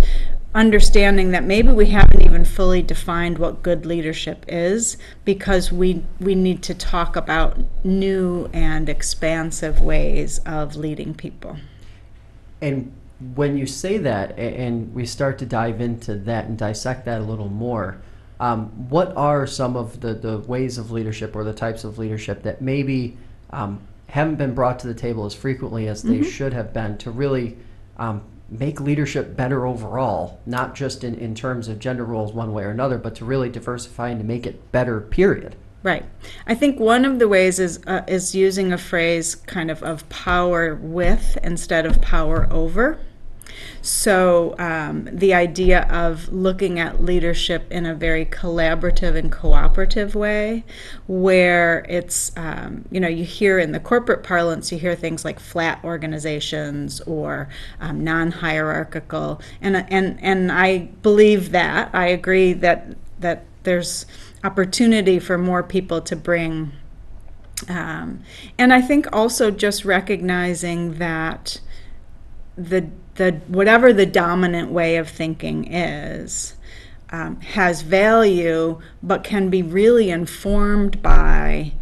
understanding 0.57 1.29
that 1.31 1.43
maybe 1.43 1.71
we 1.71 1.85
haven't 1.85 2.23
even 2.23 2.43
fully 2.43 2.81
defined 2.81 3.37
what 3.37 3.61
good 3.61 3.85
leadership 3.85 4.43
is 4.47 4.97
because 5.23 5.71
we 5.71 6.03
we 6.19 6.33
need 6.33 6.63
to 6.63 6.73
talk 6.73 7.15
about 7.15 7.59
new 7.85 8.49
and 8.53 8.89
expansive 8.89 9.79
ways 9.79 10.39
of 10.39 10.75
leading 10.75 11.13
people. 11.13 11.55
And 12.59 12.91
when 13.35 13.55
you 13.55 13.67
say 13.67 13.99
that 13.99 14.37
and 14.39 14.93
we 14.95 15.05
start 15.05 15.37
to 15.39 15.45
dive 15.45 15.79
into 15.79 16.15
that 16.15 16.45
and 16.45 16.57
dissect 16.57 17.05
that 17.05 17.21
a 17.21 17.23
little 17.23 17.49
more, 17.49 18.01
um, 18.39 18.69
what 18.89 19.15
are 19.15 19.45
some 19.45 19.77
of 19.77 20.01
the, 20.01 20.15
the 20.15 20.39
ways 20.39 20.79
of 20.79 20.89
leadership 20.89 21.35
or 21.35 21.43
the 21.43 21.53
types 21.53 21.83
of 21.83 21.99
leadership 21.99 22.41
that 22.43 22.61
maybe 22.61 23.15
um, 23.51 23.79
haven't 24.07 24.37
been 24.37 24.55
brought 24.55 24.79
to 24.79 24.87
the 24.87 24.93
table 24.95 25.25
as 25.25 25.35
frequently 25.35 25.87
as 25.87 26.01
they 26.01 26.15
mm-hmm. 26.15 26.23
should 26.23 26.53
have 26.53 26.73
been 26.73 26.97
to 26.97 27.11
really 27.11 27.57
um, 27.97 28.23
make 28.49 28.79
leadership 28.79 29.35
better 29.35 29.65
overall, 29.65 30.39
not 30.45 30.75
just 30.75 31.03
in, 31.03 31.15
in 31.15 31.35
terms 31.35 31.67
of 31.67 31.79
gender 31.79 32.05
roles 32.05 32.33
one 32.33 32.53
way 32.53 32.63
or 32.63 32.69
another, 32.69 32.97
but 32.97 33.15
to 33.15 33.25
really 33.25 33.49
diversify 33.49 34.09
and 34.09 34.19
to 34.19 34.25
make 34.25 34.45
it 34.45 34.71
better, 34.71 35.01
period? 35.01 35.55
Right. 35.83 36.05
I 36.47 36.55
think 36.55 36.79
one 36.79 37.05
of 37.05 37.19
the 37.19 37.27
ways 37.27 37.59
is 37.59 37.79
uh, 37.87 38.03
is 38.07 38.33
using 38.33 38.73
a 38.73 38.77
phrase 38.77 39.35
kind 39.35 39.71
of 39.71 39.83
of 39.83 40.07
power 40.09 40.75
with 40.75 41.37
instead 41.43 41.85
of 41.85 42.01
power 42.01 42.47
over. 42.51 42.99
So, 43.81 44.55
um, 44.59 45.07
the 45.11 45.33
idea 45.33 45.83
of 45.83 46.31
looking 46.31 46.79
at 46.79 47.03
leadership 47.03 47.71
in 47.71 47.85
a 47.85 47.95
very 47.95 48.25
collaborative 48.25 49.15
and 49.15 49.31
cooperative 49.31 50.15
way, 50.15 50.63
where 51.07 51.85
it's, 51.89 52.31
um, 52.35 52.85
you 52.91 52.99
know, 52.99 53.07
you 53.07 53.23
hear 53.23 53.59
in 53.59 53.71
the 53.71 53.79
corporate 53.79 54.23
parlance, 54.23 54.71
you 54.71 54.77
hear 54.77 54.95
things 54.95 55.23
like 55.23 55.39
flat 55.39 55.79
organizations 55.83 57.01
or 57.01 57.49
um, 57.79 58.03
non 58.03 58.31
hierarchical. 58.31 59.41
And, 59.61 59.85
and, 59.89 60.19
and 60.21 60.51
I 60.51 60.89
believe 61.01 61.51
that. 61.51 61.89
I 61.93 62.07
agree 62.07 62.53
that, 62.53 62.95
that 63.19 63.45
there's 63.63 64.05
opportunity 64.43 65.19
for 65.19 65.37
more 65.37 65.63
people 65.63 66.01
to 66.01 66.15
bring. 66.15 66.71
Um, 67.67 68.23
and 68.57 68.73
I 68.73 68.81
think 68.81 69.07
also 69.11 69.51
just 69.51 69.83
recognizing 69.83 70.99
that 70.99 71.59
the 72.55 72.89
the 73.17 73.33
whatever 73.47 73.91
the 73.91 74.05
dominant 74.05 74.71
way 74.71 74.95
of 74.95 75.09
thinking 75.09 75.71
is 75.71 76.53
um, 77.09 77.39
has 77.41 77.81
value, 77.81 78.79
but 79.01 79.23
can 79.23 79.49
be 79.49 79.61
really 79.61 80.09
informed 80.09 81.01
by 81.01 81.73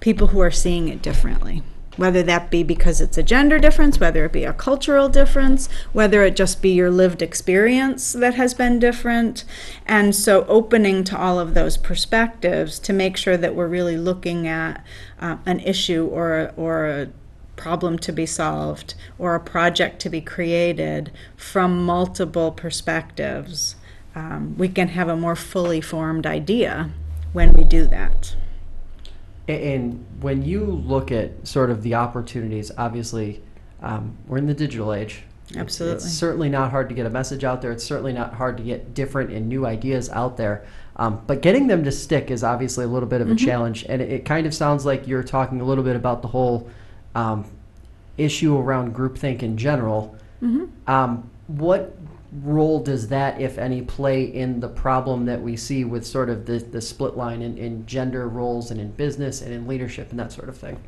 people 0.00 0.28
who 0.28 0.40
are 0.40 0.50
seeing 0.50 0.88
it 0.88 1.02
differently. 1.02 1.62
Whether 1.96 2.22
that 2.22 2.52
be 2.52 2.62
because 2.62 3.00
it's 3.00 3.18
a 3.18 3.24
gender 3.24 3.58
difference, 3.58 3.98
whether 3.98 4.24
it 4.24 4.32
be 4.32 4.44
a 4.44 4.52
cultural 4.52 5.08
difference, 5.08 5.68
whether 5.92 6.22
it 6.22 6.36
just 6.36 6.62
be 6.62 6.70
your 6.70 6.92
lived 6.92 7.22
experience 7.22 8.12
that 8.12 8.34
has 8.34 8.54
been 8.54 8.78
different. 8.78 9.44
And 9.84 10.14
so, 10.14 10.44
opening 10.46 11.02
to 11.04 11.18
all 11.18 11.40
of 11.40 11.54
those 11.54 11.76
perspectives 11.76 12.78
to 12.80 12.92
make 12.92 13.16
sure 13.16 13.36
that 13.36 13.56
we're 13.56 13.66
really 13.66 13.96
looking 13.96 14.46
at 14.46 14.84
uh, 15.20 15.38
an 15.44 15.58
issue 15.58 16.06
or, 16.06 16.52
or 16.56 16.86
a 16.86 17.08
problem 17.58 17.98
to 17.98 18.12
be 18.12 18.24
solved 18.24 18.94
or 19.18 19.34
a 19.34 19.40
project 19.40 20.00
to 20.00 20.08
be 20.08 20.20
created 20.20 21.12
from 21.36 21.84
multiple 21.84 22.50
perspectives, 22.52 23.76
um, 24.14 24.56
we 24.56 24.68
can 24.68 24.88
have 24.88 25.08
a 25.08 25.16
more 25.16 25.36
fully 25.36 25.80
formed 25.80 26.26
idea 26.26 26.90
when 27.32 27.52
we 27.52 27.64
do 27.64 27.86
that. 27.86 28.34
And 29.46 30.04
when 30.20 30.44
you 30.44 30.64
look 30.64 31.10
at 31.10 31.46
sort 31.46 31.70
of 31.70 31.82
the 31.82 31.94
opportunities, 31.94 32.70
obviously, 32.76 33.42
um, 33.82 34.16
we're 34.26 34.38
in 34.38 34.46
the 34.46 34.54
digital 34.54 34.92
age. 34.92 35.24
Absolutely. 35.56 35.96
It's, 35.96 36.04
it's, 36.04 36.14
certainly 36.14 36.50
not 36.50 36.70
hard 36.70 36.88
to 36.90 36.94
get 36.94 37.06
a 37.06 37.10
message 37.10 37.44
out 37.44 37.62
there. 37.62 37.72
It's 37.72 37.84
certainly 37.84 38.12
not 38.12 38.34
hard 38.34 38.58
to 38.58 38.62
get 38.62 38.92
different 38.92 39.30
and 39.32 39.48
new 39.48 39.64
ideas 39.64 40.10
out 40.10 40.36
there. 40.36 40.66
Um, 40.96 41.22
but 41.26 41.42
getting 41.42 41.68
them 41.68 41.84
to 41.84 41.92
stick 41.92 42.30
is 42.30 42.42
obviously 42.42 42.84
a 42.84 42.88
little 42.88 43.08
bit 43.08 43.20
of 43.20 43.28
a 43.28 43.34
mm-hmm. 43.34 43.46
challenge. 43.46 43.86
And 43.88 44.02
it, 44.02 44.10
it, 44.10 44.24
kind 44.24 44.46
of 44.46 44.54
sounds 44.54 44.84
like 44.84 45.06
you're 45.06 45.22
talking 45.22 45.60
a 45.60 45.64
little 45.64 45.84
bit 45.84 45.96
about 45.96 46.22
the 46.22 46.28
whole 46.28 46.68
um, 47.18 47.44
issue 48.16 48.56
around 48.56 48.94
groupthink 48.94 49.42
in 49.42 49.56
general. 49.56 50.16
Mm-hmm. 50.42 50.90
Um, 50.90 51.30
what 51.48 51.96
role 52.42 52.80
does 52.80 53.08
that, 53.08 53.40
if 53.40 53.58
any, 53.58 53.82
play 53.82 54.22
in 54.22 54.60
the 54.60 54.68
problem 54.68 55.24
that 55.26 55.40
we 55.40 55.56
see 55.56 55.84
with 55.84 56.06
sort 56.06 56.30
of 56.30 56.46
the, 56.46 56.58
the 56.58 56.80
split 56.80 57.16
line 57.16 57.42
in, 57.42 57.58
in 57.58 57.86
gender 57.86 58.28
roles 58.28 58.70
and 58.70 58.80
in 58.80 58.90
business 58.92 59.42
and 59.42 59.52
in 59.52 59.66
leadership 59.66 60.10
and 60.10 60.20
that 60.20 60.30
sort 60.30 60.48
of 60.48 60.56
thing? 60.56 60.78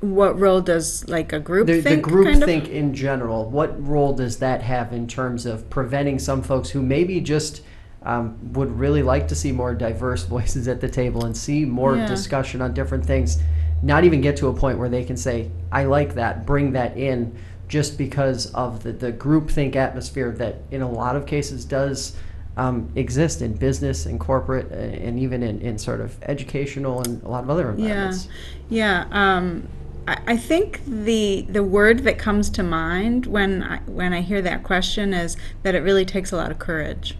What 0.00 0.38
role 0.38 0.60
does 0.60 1.06
like 1.08 1.32
a 1.32 1.38
group 1.38 1.66
the, 1.66 1.82
think? 1.82 2.04
The 2.04 2.10
group 2.10 2.26
kind 2.26 2.44
think 2.44 2.64
of? 2.64 2.72
in 2.72 2.94
general. 2.94 3.48
What 3.48 3.86
role 3.86 4.14
does 4.14 4.38
that 4.38 4.62
have 4.62 4.92
in 4.92 5.06
terms 5.06 5.44
of 5.46 5.68
preventing 5.70 6.18
some 6.18 6.42
folks 6.42 6.70
who 6.70 6.82
maybe 6.82 7.20
just 7.20 7.62
um, 8.02 8.52
would 8.54 8.70
really 8.78 9.02
like 9.02 9.28
to 9.28 9.34
see 9.34 9.52
more 9.52 9.74
diverse 9.74 10.24
voices 10.36 10.66
at 10.66 10.80
the 10.80 10.88
table 10.88 11.24
and 11.26 11.36
see 11.36 11.64
more 11.64 11.96
yeah. 11.96 12.06
discussion 12.06 12.62
on 12.62 12.72
different 12.74 13.04
things? 13.04 13.38
Not 13.82 14.04
even 14.04 14.20
get 14.20 14.36
to 14.38 14.48
a 14.48 14.54
point 14.54 14.78
where 14.78 14.88
they 14.88 15.04
can 15.04 15.16
say, 15.16 15.50
I 15.70 15.84
like 15.84 16.14
that, 16.14 16.46
bring 16.46 16.72
that 16.72 16.96
in, 16.96 17.36
just 17.68 17.98
because 17.98 18.52
of 18.54 18.82
the, 18.82 18.92
the 18.92 19.12
groupthink 19.12 19.76
atmosphere 19.76 20.32
that 20.32 20.56
in 20.70 20.82
a 20.82 20.90
lot 20.90 21.16
of 21.16 21.26
cases 21.26 21.64
does 21.64 22.16
um, 22.56 22.90
exist 22.96 23.40
in 23.40 23.54
business 23.54 24.06
and 24.06 24.18
corporate 24.18 24.70
and 24.72 25.18
even 25.18 25.42
in, 25.42 25.60
in 25.60 25.78
sort 25.78 26.00
of 26.00 26.16
educational 26.22 27.02
and 27.02 27.22
a 27.22 27.28
lot 27.28 27.44
of 27.44 27.50
other 27.50 27.70
environments. 27.70 28.28
Yeah, 28.68 29.06
yeah. 29.10 29.36
Um, 29.36 29.68
I, 30.08 30.18
I 30.26 30.36
think 30.36 30.80
the 30.84 31.42
the 31.48 31.62
word 31.62 32.00
that 32.00 32.18
comes 32.18 32.50
to 32.50 32.62
mind 32.64 33.26
when 33.26 33.62
I, 33.62 33.78
when 33.86 34.12
I 34.12 34.22
hear 34.22 34.42
that 34.42 34.64
question 34.64 35.14
is 35.14 35.36
that 35.62 35.74
it 35.74 35.80
really 35.80 36.04
takes 36.04 36.32
a 36.32 36.36
lot 36.36 36.50
of 36.50 36.58
courage 36.58 37.16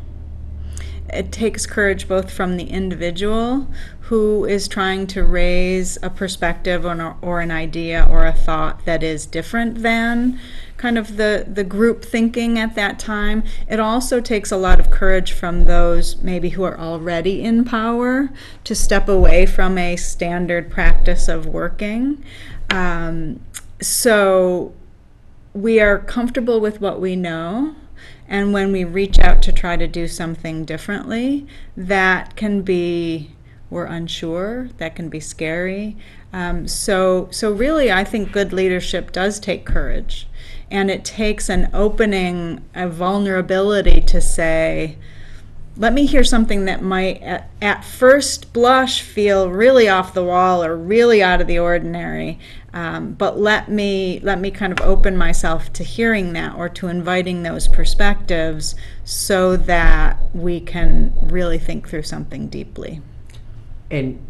it 1.13 1.33
takes 1.33 1.67
courage 1.67 2.09
both 2.09 2.31
from 2.31 2.57
the 2.57 2.65
individual 2.65 3.67
who 4.09 4.45
is 4.47 4.69
trying 4.69 5.07
to 5.07 5.23
raise 5.23 5.99
a 6.03 6.09
perspective 6.09 6.87
or, 6.87 7.17
or 7.21 7.41
an 7.41 7.51
idea 7.51 8.07
or 8.09 8.25
a 8.25 8.33
thought 8.33 8.85
that 8.87 9.03
is 9.03 9.27
different 9.27 9.83
than 9.83 10.41
kind 10.79 10.97
of 10.97 11.17
the, 11.17 11.47
the 11.47 11.65
group 11.65 12.05
thinking 12.05 12.59
at 12.59 12.75
that 12.75 12.99
time. 12.99 13.45
It 13.69 13.79
also 13.81 14.21
takes 14.21 14.51
a 14.51 14.57
lot 14.57 14.81
of 14.81 14.91
courage 14.91 15.33
from 15.33 15.65
those 15.65 16.17
maybe 16.23 16.51
who 16.51 16.63
are 16.63 16.79
already 16.79 17.43
in 17.43 17.65
power 17.65 18.31
to 18.65 18.75
step 18.75 19.09
away 19.09 19.45
from 19.45 19.77
a 19.77 19.97
standard 19.97 20.71
practice 20.71 21.29
of 21.29 21.45
working. 21.47 22.25
Um, 22.71 23.41
so 23.83 24.73
we 25.53 25.81
are 25.81 25.99
comfortable 25.99 26.61
with 26.61 26.81
what 26.81 27.01
we 27.01 27.17
know 27.17 27.75
and 28.29 28.53
when 28.53 28.73
we 28.73 28.85
reach 28.85 29.19
out 29.19 29.43
to 29.43 29.53
try 29.53 29.77
to 29.77 29.87
do 29.87 30.07
something 30.09 30.65
differently, 30.65 31.47
that 31.77 32.37
can 32.37 32.63
be 32.63 33.31
we're 33.71 33.85
unsure. 33.85 34.71
That 34.79 34.95
can 34.95 35.09
be 35.09 35.21
scary. 35.21 35.97
Um, 36.33 36.67
so, 36.67 37.29
so 37.31 37.53
really, 37.53 37.93
I 37.93 38.05
think 38.05 38.33
good 38.33 38.53
leadership 38.53 39.13
does 39.13 39.39
take 39.39 39.65
courage, 39.65 40.27
and 40.71 40.91
it 40.91 41.05
takes 41.05 41.49
an 41.49 41.69
opening, 41.75 42.65
a 42.75 42.89
vulnerability 42.89 44.01
to 44.03 44.21
say, 44.21 44.97
let 45.77 45.93
me 45.93 46.07
hear 46.07 46.25
something 46.25 46.65
that 46.65 46.83
might 46.83 47.23
at, 47.23 47.49
at, 47.63 47.85
first 47.85 48.53
blush 48.53 49.01
feel 49.01 49.49
really 49.49 49.89
off 49.89 50.13
the 50.13 50.25
wall 50.25 50.65
or 50.65 50.77
really 50.77 51.23
out 51.23 51.41
of 51.41 51.47
the 51.47 51.59
ordinary 51.59 52.39
um, 52.75 53.13
but 53.13 53.39
let 53.39 53.71
me 53.71 54.21
let 54.23 54.41
me 54.41 54.51
kind 54.51 54.73
of 54.73 54.81
open 54.85 55.17
myself 55.17 55.73
to 55.73 55.85
hearing 55.85 56.33
that 56.35 56.55
or 56.55 56.69
to 56.69 56.89
inviting 56.89 57.43
those 57.43 57.69
perspectives 57.69 58.75
so 59.05 59.57
that 59.57 60.19
we 60.35 60.61
can 60.61 61.13
really 61.23 61.59
think 61.59 61.89
through 61.89 62.03
something 62.03 62.49
deeply 62.49 63.01
and 63.91 64.21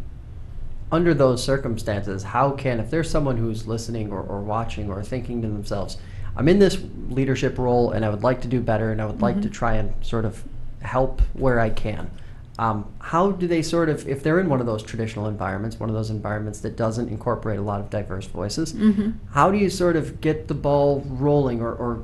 under 0.91 1.13
those 1.13 1.43
circumstances 1.43 2.23
how 2.23 2.51
can 2.51 2.79
if 2.79 2.89
there's 2.89 3.09
someone 3.09 3.37
who's 3.37 3.67
listening 3.67 4.11
or, 4.11 4.21
or 4.21 4.41
watching 4.41 4.89
or 4.89 5.03
thinking 5.03 5.41
to 5.41 5.47
themselves 5.47 5.97
i'm 6.35 6.47
in 6.47 6.59
this 6.59 6.81
leadership 7.09 7.57
role 7.57 7.91
and 7.91 8.05
i 8.05 8.09
would 8.09 8.23
like 8.23 8.41
to 8.41 8.47
do 8.47 8.61
better 8.61 8.91
and 8.91 9.01
i 9.01 9.05
would 9.05 9.15
mm-hmm. 9.15 9.23
like 9.25 9.41
to 9.41 9.49
try 9.49 9.75
and 9.75 9.93
sort 10.03 10.25
of 10.25 10.43
help 10.81 11.21
where 11.33 11.59
I 11.59 11.69
can. 11.69 12.09
Um, 12.59 12.91
how 12.99 13.31
do 13.31 13.47
they 13.47 13.61
sort 13.61 13.87
of, 13.87 14.05
if 14.05 14.21
they're 14.21 14.37
in 14.37 14.49
one 14.49 14.59
of 14.59 14.65
those 14.65 14.83
traditional 14.83 15.27
environments, 15.27 15.79
one 15.79 15.87
of 15.87 15.95
those 15.95 16.09
environments 16.09 16.59
that 16.59 16.75
doesn't 16.75 17.07
incorporate 17.07 17.57
a 17.57 17.61
lot 17.61 17.79
of 17.79 17.89
diverse 17.89 18.25
voices, 18.25 18.73
mm-hmm. 18.73 19.11
how 19.31 19.49
do 19.49 19.57
you 19.57 19.69
sort 19.69 19.95
of 19.95 20.19
get 20.19 20.49
the 20.49 20.53
ball 20.53 21.01
rolling 21.07 21.61
or, 21.61 21.73
or, 21.73 22.03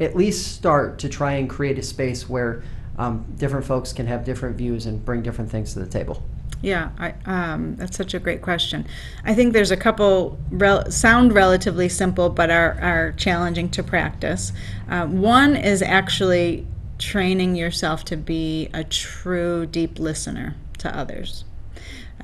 at 0.00 0.16
least 0.16 0.52
start 0.52 0.98
to 0.98 1.08
try 1.08 1.34
and 1.34 1.48
create 1.48 1.78
a 1.78 1.82
space 1.82 2.28
where 2.28 2.64
um, 2.98 3.24
different 3.38 3.64
folks 3.64 3.92
can 3.92 4.08
have 4.08 4.24
different 4.24 4.56
views 4.56 4.86
and 4.86 5.04
bring 5.04 5.22
different 5.22 5.48
things 5.48 5.72
to 5.72 5.78
the 5.78 5.86
table? 5.86 6.20
Yeah, 6.60 6.90
I, 6.98 7.14
um, 7.26 7.76
that's 7.76 7.96
such 7.96 8.12
a 8.12 8.18
great 8.18 8.42
question. 8.42 8.88
I 9.24 9.34
think 9.34 9.52
there's 9.52 9.70
a 9.70 9.76
couple 9.76 10.36
rel- 10.50 10.90
sound 10.90 11.32
relatively 11.32 11.88
simple, 11.88 12.28
but 12.28 12.50
are, 12.50 12.76
are 12.80 13.12
challenging 13.12 13.68
to 13.70 13.84
practice. 13.84 14.50
Uh, 14.88 15.06
one 15.06 15.54
is 15.54 15.80
actually 15.80 16.66
training 16.98 17.56
yourself 17.56 18.04
to 18.04 18.16
be 18.16 18.68
a 18.72 18.84
true 18.84 19.66
deep 19.66 19.98
listener 19.98 20.54
to 20.78 20.96
others 20.96 21.44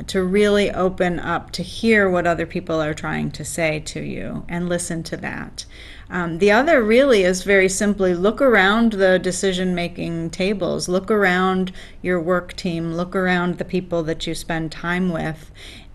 to 0.06 0.22
really 0.22 0.70
open 0.70 1.18
up 1.18 1.50
to 1.52 1.62
hear 1.62 2.08
what 2.08 2.26
other 2.26 2.46
people 2.46 2.80
are 2.80 2.94
trying 2.94 3.30
to 3.30 3.44
say 3.44 3.80
to 3.80 4.00
you 4.00 4.44
and 4.48 4.68
listen 4.68 5.02
to 5.02 5.16
that. 5.18 5.64
Um, 6.08 6.38
the 6.38 6.50
other 6.50 6.82
really 6.82 7.22
is 7.22 7.44
very 7.44 7.68
simply 7.68 8.14
look 8.14 8.40
around 8.40 8.94
the 8.94 9.18
decision 9.18 9.74
making 9.74 10.30
tables, 10.30 10.88
look 10.88 11.10
around 11.10 11.72
your 12.02 12.20
work 12.20 12.54
team, 12.56 12.94
look 12.94 13.14
around 13.14 13.58
the 13.58 13.64
people 13.64 14.02
that 14.04 14.26
you 14.26 14.34
spend 14.34 14.72
time 14.72 15.12
with, 15.12 15.50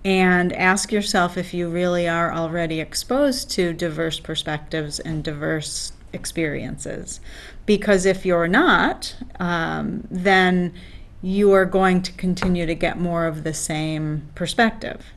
and 0.06 0.54
ask 0.54 0.92
yourself 0.92 1.38
if 1.38 1.54
you 1.54 1.68
really 1.68 2.08
are 2.08 2.32
already 2.32 2.80
exposed 2.80 3.50
to 3.52 3.74
diverse 3.74 4.20
perspectives 4.20 5.00
and 5.00 5.24
diverse 5.24 5.92
experiences. 6.14 7.20
Because 7.66 8.06
if 8.06 8.26
you're 8.26 8.48
not, 8.48 9.16
um, 9.40 10.08
then 10.12 10.74
you 11.22 11.52
are 11.52 11.66
going 11.66 12.02
to 12.04 12.12
continue 12.12 12.68
to 12.68 12.76
get 12.76 13.00
more 13.00 13.26
of 13.26 13.44
the 13.44 13.54
same 13.54 14.30
perspective. 14.36 15.08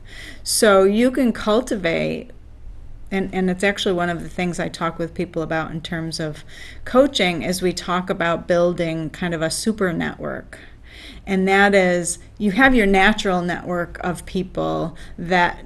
So 0.43 0.83
you 0.83 1.11
can 1.11 1.31
cultivate, 1.31 2.31
and, 3.11 3.31
and 3.33 3.49
it's 3.49 3.63
actually 3.63 3.93
one 3.93 4.09
of 4.09 4.23
the 4.23 4.29
things 4.29 4.59
I 4.59 4.69
talk 4.69 4.97
with 4.97 5.13
people 5.13 5.43
about 5.43 5.69
in 5.69 5.81
terms 5.81 6.19
of 6.19 6.43
coaching, 6.83 7.43
is 7.43 7.61
we 7.61 7.73
talk 7.73 8.09
about 8.09 8.47
building 8.47 9.11
kind 9.11 9.35
of 9.35 9.43
a 9.43 9.51
super 9.51 9.93
network. 9.93 10.57
And 11.27 11.47
that 11.47 11.75
is, 11.75 12.17
you 12.39 12.51
have 12.51 12.73
your 12.73 12.87
natural 12.87 13.43
network 13.43 13.99
of 13.99 14.25
people 14.25 14.97
that 15.19 15.63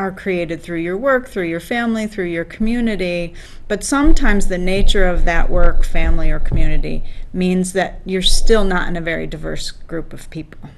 are 0.00 0.10
created 0.10 0.62
through 0.62 0.78
your 0.78 0.96
work, 0.96 1.28
through 1.28 1.44
your 1.44 1.60
family, 1.60 2.06
through 2.06 2.24
your 2.24 2.44
community. 2.44 3.34
But 3.68 3.84
sometimes 3.84 4.46
the 4.46 4.56
nature 4.56 5.06
of 5.06 5.26
that 5.26 5.50
work, 5.50 5.84
family, 5.84 6.30
or 6.30 6.40
community 6.40 7.04
means 7.34 7.74
that 7.74 8.00
you're 8.06 8.22
still 8.22 8.64
not 8.64 8.88
in 8.88 8.96
a 8.96 9.00
very 9.02 9.26
diverse 9.26 9.70
group 9.70 10.14
of 10.14 10.30
people. 10.30 10.70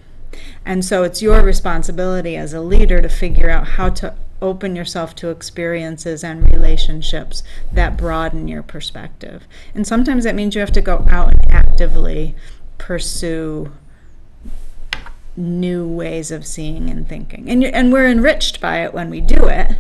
And 0.67 0.85
so 0.85 1.05
it's 1.05 1.23
your 1.23 1.41
responsibility 1.41 2.37
as 2.37 2.53
a 2.53 2.61
leader 2.61 3.01
to 3.01 3.09
figure 3.09 3.49
out 3.49 3.69
how 3.69 3.91
to 3.91 4.15
open 4.41 4.75
yourself 4.75 5.15
to 5.15 5.31
experiences 5.31 6.25
and 6.25 6.53
relationships 6.53 7.45
that 7.71 7.97
broaden 7.97 8.49
your 8.49 8.65
perspective. 8.65 9.47
And 9.73 9.87
sometimes 9.87 10.25
that 10.25 10.35
means 10.35 10.57
you 10.57 10.61
have 10.61 10.73
to 10.73 10.81
go 10.81 11.07
out 11.09 11.29
and 11.29 11.53
actively 11.53 12.35
pursue 12.77 13.71
new 15.37 15.87
ways 15.87 16.31
of 16.31 16.47
seeing 16.47 16.91
and 16.91 17.09
thinking. 17.09 17.49
And, 17.49 17.65
and 17.65 17.93
we're 17.93 18.09
enriched 18.09 18.61
by 18.61 18.85
it 18.85 18.93
when 18.93 19.09
we 19.09 19.21
do 19.21 19.49
it, 19.49 19.77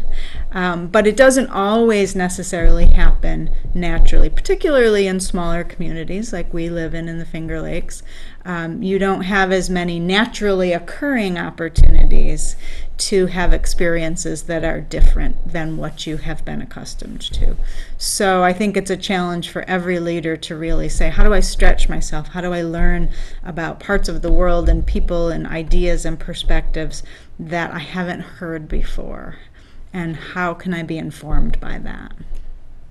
um, 0.53 0.89
but 0.89 1.07
it 1.07 1.17
doesn't 1.17 1.51
always 1.51 2.17
necessarily 2.17 2.87
happen 2.87 3.51
naturally, 3.75 4.31
particularly 4.31 5.07
in 5.07 5.21
smaller 5.21 5.65
communities 5.65 6.33
like 6.33 6.55
we 6.55 6.71
live 6.71 6.95
in 6.95 7.09
in 7.09 7.19
the 7.19 7.27
Finger 7.27 7.61
Lakes. 7.61 8.03
Um, 8.45 8.83
you 8.83 8.99
don't 8.99 9.23
have 9.23 9.53
as 9.53 9.71
many 9.71 10.01
naturally 10.01 10.73
occurring 10.73 11.39
opportunities 11.39 12.57
to 12.99 13.27
have 13.27 13.53
experiences 13.53 14.45
that 14.45 14.65
are 14.65 14.81
different 14.81 15.53
than 15.53 15.77
what 15.77 16.07
you 16.07 16.17
have 16.19 16.45
been 16.45 16.61
accustomed 16.61 17.21
to. 17.21 17.57
So 17.99 18.43
I 18.43 18.53
think 18.53 18.77
it's 18.77 18.91
a 18.91 18.97
challenge 18.97 19.49
for 19.49 19.63
every 19.63 19.99
leader 19.99 20.37
to 20.37 20.57
really 20.57 20.89
say, 20.89 21.11
how 21.11 21.25
do 21.25 21.33
I 21.33 21.41
stretch 21.41 21.89
myself? 21.89 22.29
How 22.29 22.41
do 22.41 22.53
I 22.53 22.63
learn 22.63 23.11
about 23.45 23.81
parts 23.81 24.09
of 24.09 24.23
the 24.23 24.33
world 24.33 24.69
and 24.69 24.87
people 24.87 25.29
and 25.29 25.47
ideas 25.47 26.05
and 26.05 26.19
perspectives 26.19 27.03
that 27.39 27.73
I 27.73 27.81
haven't 27.81 28.21
heard 28.21 28.69
before? 28.69 29.37
And 29.93 30.17
how 30.17 30.55
can 30.55 30.75
I 30.75 30.83
be 30.83 30.99
informed 30.99 31.61
by 31.61 31.79
that? 31.79 32.13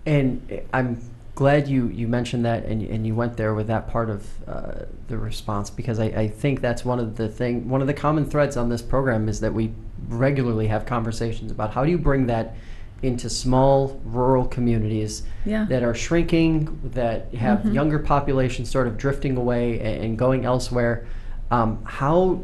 And 0.06 0.62
I'm 0.74 1.02
glad 1.42 1.68
you, 1.68 1.88
you 1.88 2.08
mentioned 2.08 2.46
that 2.46 2.66
and, 2.66 2.84
and 2.84 3.08
you 3.08 3.16
went 3.16 3.36
there 3.36 3.56
with 3.56 3.66
that 3.66 3.88
part 3.88 4.12
of 4.12 4.28
uh, 4.48 4.86
the 5.08 5.18
response 5.18 5.72
because 5.72 6.00
I, 6.00 6.06
I 6.06 6.28
think 6.28 6.62
that's 6.62 6.86
one 6.86 7.00
of 7.00 7.18
the 7.18 7.28
thing 7.28 7.68
one 7.68 7.82
of 7.82 7.88
the 7.88 7.96
common 7.96 8.26
threads 8.26 8.58
on 8.58 8.70
this 8.70 8.84
program 8.84 9.28
is 9.28 9.40
that 9.40 9.52
we 9.52 9.74
regularly 10.08 10.68
have 10.68 10.86
conversations 10.86 11.52
about 11.52 11.74
how 11.74 11.84
do 11.84 11.90
you 11.90 11.98
bring 11.98 12.28
that 12.28 12.54
into 13.02 13.28
small 13.28 14.00
rural 14.06 14.46
communities 14.46 15.24
yeah. 15.44 15.66
that 15.68 15.82
are 15.82 15.96
shrinking, 15.96 16.80
that 16.94 17.34
have 17.34 17.62
mm-hmm. 17.62 17.74
younger 17.74 17.98
populations 17.98 18.70
sort 18.70 18.86
of 18.86 18.96
drifting 18.96 19.36
away 19.36 19.80
and, 19.80 20.04
and 20.04 20.18
going 20.20 20.46
elsewhere. 20.46 21.08
Um, 21.50 21.84
how 21.86 22.44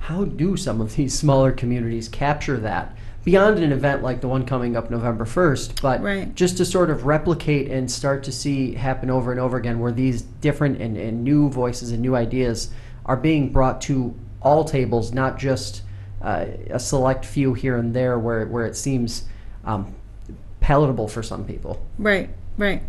how 0.00 0.24
do 0.24 0.56
some 0.56 0.80
of 0.80 0.96
these 0.96 1.16
smaller 1.16 1.52
communities 1.52 2.08
capture 2.08 2.56
that 2.56 2.96
beyond 3.24 3.58
an 3.58 3.72
event 3.72 4.02
like 4.02 4.20
the 4.20 4.28
one 4.28 4.46
coming 4.46 4.76
up 4.76 4.90
November 4.90 5.24
1st, 5.24 5.82
but 5.82 6.02
right. 6.02 6.34
just 6.34 6.56
to 6.56 6.64
sort 6.64 6.90
of 6.90 7.04
replicate 7.04 7.70
and 7.70 7.90
start 7.90 8.22
to 8.24 8.32
see 8.32 8.74
happen 8.74 9.10
over 9.10 9.30
and 9.30 9.40
over 9.40 9.56
again 9.56 9.78
where 9.78 9.92
these 9.92 10.22
different 10.22 10.80
and, 10.80 10.96
and 10.96 11.22
new 11.22 11.50
voices 11.50 11.92
and 11.92 12.00
new 12.00 12.16
ideas 12.16 12.70
are 13.04 13.16
being 13.16 13.52
brought 13.52 13.80
to 13.82 14.14
all 14.40 14.64
tables, 14.64 15.12
not 15.12 15.38
just 15.38 15.82
uh, 16.22 16.46
a 16.70 16.78
select 16.78 17.24
few 17.24 17.54
here 17.54 17.76
and 17.76 17.94
there 17.94 18.18
where, 18.18 18.46
where 18.46 18.66
it 18.66 18.76
seems 18.76 19.24
um, 19.64 19.94
palatable 20.60 21.08
for 21.08 21.22
some 21.22 21.44
people. 21.44 21.84
Right, 21.98 22.30
right. 22.56 22.82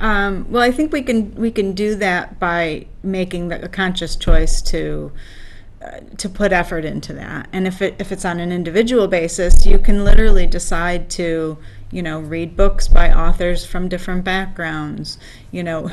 Um, 0.00 0.46
well, 0.50 0.62
I 0.62 0.70
think 0.70 0.92
we 0.92 1.02
can 1.02 1.34
we 1.34 1.50
can 1.50 1.72
do 1.72 1.94
that 1.96 2.38
by 2.38 2.86
making 3.02 3.48
the, 3.48 3.64
a 3.64 3.68
conscious 3.68 4.16
choice 4.16 4.62
to 4.62 5.12
to 6.16 6.28
put 6.28 6.52
effort 6.52 6.84
into 6.84 7.12
that. 7.14 7.48
And 7.52 7.66
if 7.66 7.80
it 7.80 7.94
if 7.98 8.10
it's 8.12 8.24
on 8.24 8.40
an 8.40 8.52
individual 8.52 9.08
basis, 9.08 9.64
you 9.64 9.78
can 9.78 10.04
literally 10.04 10.46
decide 10.46 11.08
to 11.10 11.58
you 11.90 12.02
know 12.02 12.20
read 12.20 12.56
books 12.56 12.88
by 12.88 13.12
authors 13.12 13.64
from 13.64 13.88
different 13.88 14.24
backgrounds. 14.24 15.18
You 15.50 15.62
know 15.62 15.90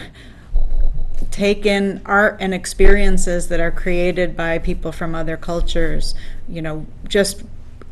take 1.31 1.65
in 1.65 2.01
art 2.05 2.37
and 2.39 2.53
experiences 2.53 3.47
that 3.47 3.59
are 3.59 3.71
created 3.71 4.35
by 4.35 4.57
people 4.57 4.91
from 4.91 5.15
other 5.15 5.37
cultures. 5.37 6.15
You 6.47 6.61
know, 6.61 6.85
just 7.07 7.43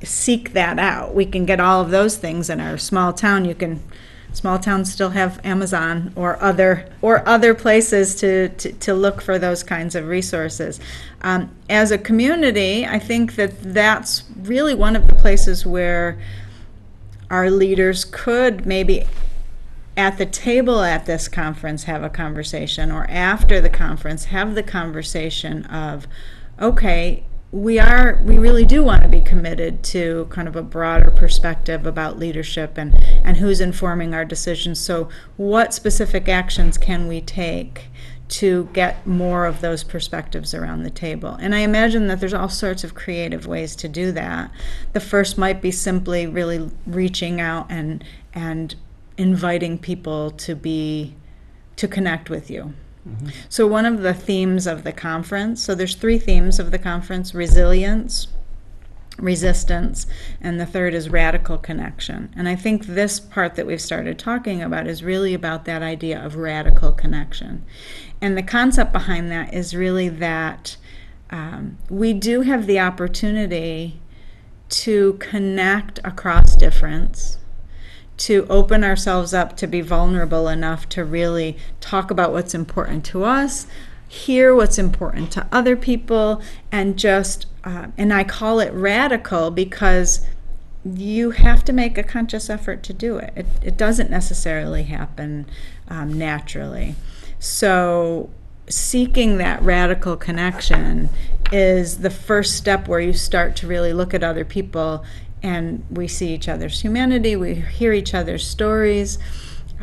seek 0.03 0.53
that 0.53 0.79
out. 0.79 1.13
We 1.15 1.25
can 1.25 1.45
get 1.45 1.60
all 1.60 1.82
of 1.82 1.89
those 1.89 2.17
things 2.17 2.49
in 2.49 2.60
our 2.60 2.77
small 2.77 3.13
town. 3.13 3.45
You 3.45 3.56
can 3.56 3.82
small 4.34 4.60
towns 4.60 4.91
still 4.91 5.12
have 5.12 5.39
Amazon 5.46 6.12
or 6.15 6.41
other 6.41 6.89
or 7.02 7.28
other 7.28 7.54
places 7.54 8.15
to, 8.15 8.50
to, 8.50 8.74
to 8.74 8.93
look 8.93 9.22
for 9.22 9.39
those 9.39 9.63
kinds 9.63 9.96
of 9.96 10.08
resources. 10.08 10.80
Um, 11.22 11.52
as 11.69 11.91
a 11.91 11.98
community, 11.98 12.86
I 12.86 13.00
think 13.00 13.36
that 13.36 13.62
that's 13.62 14.24
really 14.36 14.74
one 14.74 14.96
of 14.96 15.08
the 15.08 15.15
places 15.15 15.65
where 15.65 16.19
our 17.30 17.50
leaders 17.50 18.06
could 18.06 18.65
maybe 18.65 19.06
at 19.96 20.17
the 20.17 20.26
table 20.26 20.82
at 20.82 21.06
this 21.06 21.28
conference 21.28 21.84
have 21.84 22.04
a 22.04 22.10
conversation 22.10 22.91
or 22.91 23.06
after 23.10 23.62
the 23.62 23.69
conference 23.69 24.26
have 24.26 24.56
the 24.56 24.63
conversation 24.63 25.65
of 25.65 26.08
okay 26.60 27.24
we 27.54 27.78
are 27.78 28.20
we 28.26 28.39
really 28.39 28.66
do 28.66 28.82
want 28.82 29.04
to 29.04 29.08
be 29.08 29.22
committed 29.22 29.84
to 29.84 30.26
kind 30.32 30.48
of 30.48 30.56
a 30.56 30.63
broader 30.63 31.12
perspective 31.12 31.86
about 31.86 32.18
leadership 32.18 32.80
and 32.80 32.96
and 33.24 33.38
who's 33.38 33.62
informing 33.62 34.12
our 34.12 34.26
decisions 34.26 34.80
so 34.80 35.08
what 35.38 35.72
specific 35.72 36.28
actions 36.28 36.80
can 36.80 37.08
we 37.08 37.22
take 37.22 37.89
to 38.28 38.68
get 38.74 39.06
more 39.06 39.46
of 39.46 39.62
those 39.62 39.84
perspectives 39.84 40.56
around 40.56 40.82
the 40.82 40.89
table. 40.89 41.38
And 41.39 41.54
I 41.54 41.60
imagine 41.60 42.08
that 42.08 42.20
there's 42.20 42.34
all 42.34 42.50
sorts 42.50 42.84
of 42.84 42.96
creative 42.96 43.46
ways 43.46 43.76
to 43.76 43.88
do 43.88 44.12
that. 44.13 44.50
The 44.94 45.00
first 45.00 45.38
might 45.38 45.62
be 45.62 45.70
simply 45.70 46.26
really 46.26 46.72
reaching 46.88 47.39
out 47.39 47.68
and 47.70 48.04
and 48.34 48.74
inviting 49.18 49.78
people 49.78 50.32
to 50.32 50.56
be 50.56 51.16
to 51.76 51.88
connect 51.88 52.32
with 52.32 52.50
you. 52.50 52.74
Mm-hmm. 53.08 53.30
So 53.50 53.68
one 53.68 53.86
of 53.86 54.02
the 54.02 54.13
themes 54.13 54.66
of 54.66 54.84
the 54.84 54.94
conference, 54.94 55.63
so 55.63 55.76
there's 55.76 55.96
three 55.96 56.20
themes 56.20 56.60
of 56.60 56.72
the 56.72 56.80
conference, 56.80 57.34
resilience, 57.34 58.28
resistance, 59.18 60.08
and 60.42 60.60
the 60.60 60.66
third 60.66 60.94
is 60.94 61.10
radical 61.10 61.58
connection. 61.58 62.34
And 62.36 62.48
I 62.48 62.56
think 62.56 62.86
this 62.86 63.20
part 63.20 63.56
that 63.56 63.68
we've 63.68 63.82
started 63.82 64.18
talking 64.18 64.62
about 64.62 64.88
is 64.88 65.04
really 65.04 65.34
about 65.34 65.66
that 65.66 65.82
idea 65.82 66.24
of 66.24 66.36
radical 66.36 66.92
connection. 66.92 67.63
And 68.22 68.38
the 68.38 68.44
concept 68.44 68.92
behind 68.92 69.32
that 69.32 69.54
is 69.54 69.76
really 69.76 70.10
that 70.10 70.78
um, 71.30 71.78
we 71.89 72.13
do 72.13 72.42
have 72.42 72.68
the 72.68 72.80
opportunity 72.80 74.00
to 74.70 75.13
connect 75.13 76.00
across 76.04 76.56
difference. 76.56 77.38
To 78.17 78.45
open 78.49 78.84
ourselves 78.84 79.34
up 79.34 79.58
to 79.58 79.67
be 79.67 79.82
vulnerable 79.82 80.47
enough 80.47 80.88
to 80.89 81.04
really 81.04 81.58
talk 81.82 82.12
about 82.12 82.32
what's 82.32 82.54
important 82.54 83.04
to 83.06 83.23
us, 83.23 83.65
hear 84.08 84.54
what's 84.54 84.78
important 84.78 85.32
to 85.32 85.47
other 85.52 85.76
people, 85.76 86.41
and 86.71 86.97
just 86.97 87.47
uh, 87.63 87.88
and 87.97 88.13
I 88.13 88.23
call 88.23 88.60
it 88.60 88.71
radical 88.73 89.49
because 89.49 90.21
you 90.86 91.32
have 91.32 91.63
to 91.65 91.73
make 91.73 91.97
a 91.97 92.04
conscious 92.04 92.49
effort 92.49 92.84
to 92.84 92.93
do 92.93 93.17
it. 93.17 93.34
It, 93.36 93.45
it 93.62 93.78
doesn't 93.78 94.10
necessarily 94.10 94.84
happen 94.84 95.45
um, 95.88 96.17
naturally. 96.17 96.95
So, 97.39 98.30
seeking 98.67 99.38
that 99.38 99.62
radical 99.62 100.15
connection 100.15 101.10
is 101.52 101.99
the 101.99 102.10
first 102.10 102.56
step 102.56 102.88
where 102.88 102.99
you 102.99 103.13
start 103.13 103.56
to 103.58 103.67
really 103.67 103.93
look 103.93 104.13
at 104.13 104.23
other 104.23 104.45
people 104.45 105.04
and 105.43 105.84
we 105.91 106.08
see 106.08 106.34
each 106.34 106.47
other's 106.47 106.82
humanity, 106.82 107.36
we 107.36 107.56
hear 107.56 107.93
each 107.93 108.13
other's 108.13 108.47
stories 108.47 109.19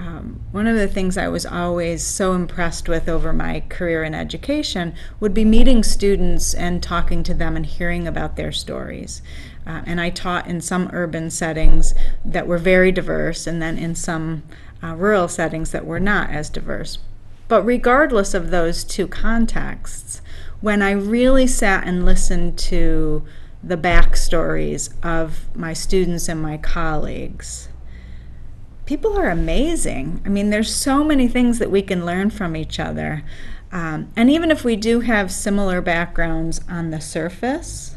um, 0.01 0.41
one 0.51 0.67
of 0.67 0.77
the 0.77 0.89
things 0.89 1.19
I 1.19 1.29
was 1.29 1.45
always 1.45 2.03
so 2.03 2.33
impressed 2.33 2.89
with 2.89 3.07
over 3.07 3.35
my 3.35 3.63
career 3.69 4.03
in 4.03 4.15
education 4.15 4.95
would 5.19 5.35
be 5.35 5.45
meeting 5.45 5.83
students 5.83 6.55
and 6.55 6.83
talking 6.83 7.23
to 7.25 7.35
them 7.35 7.55
and 7.55 7.67
hearing 7.67 8.09
about 8.09 8.37
their 8.37 8.51
stories. 8.51 9.21
Uh, 9.67 9.83
and 9.85 10.01
I 10.01 10.09
taught 10.09 10.47
in 10.47 10.63
some 10.63 10.89
urban 10.95 11.29
settings 11.29 11.93
that 12.25 12.47
were 12.47 12.57
very 12.57 12.91
diverse, 12.91 13.47
and 13.47 13.61
then 13.61 13.77
in 13.77 13.95
some 13.95 14.43
uh, 14.83 14.95
rural 14.95 15.29
settings 15.29 15.71
that 15.73 15.85
were 15.85 16.01
not 16.01 16.31
as 16.31 16.49
diverse. 16.49 16.99
But 17.49 17.63
regardless 17.63 18.33
of 18.33 18.51
those 18.51 18.85
two 18.85 19.07
contexts, 19.07 20.23
when 20.63 20.81
I 20.81 20.93
really 20.93 21.47
sat 21.47 21.87
and 21.87 22.07
listened 22.07 22.59
to 22.59 23.23
the 23.63 23.77
backstories 23.77 24.93
of 25.03 25.55
my 25.55 25.73
students 25.73 26.29
and 26.29 26.41
my 26.41 26.57
colleagues, 26.57 27.69
people 28.87 29.17
are 29.17 29.29
amazing. 29.29 30.21
I 30.25 30.29
mean, 30.29 30.51
there's 30.51 30.75
so 30.75 31.05
many 31.05 31.29
things 31.29 31.59
that 31.59 31.71
we 31.71 31.83
can 31.83 32.07
learn 32.07 32.31
from 32.31 32.57
each 32.57 32.81
other. 32.81 33.23
Um, 33.71 34.11
and 34.17 34.29
even 34.31 34.51
if 34.51 34.65
we 34.65 34.77
do 34.77 35.01
have 35.01 35.31
similar 35.31 35.81
backgrounds 35.81 36.61
on 36.69 36.91
the 36.91 37.01
surface, 37.01 37.95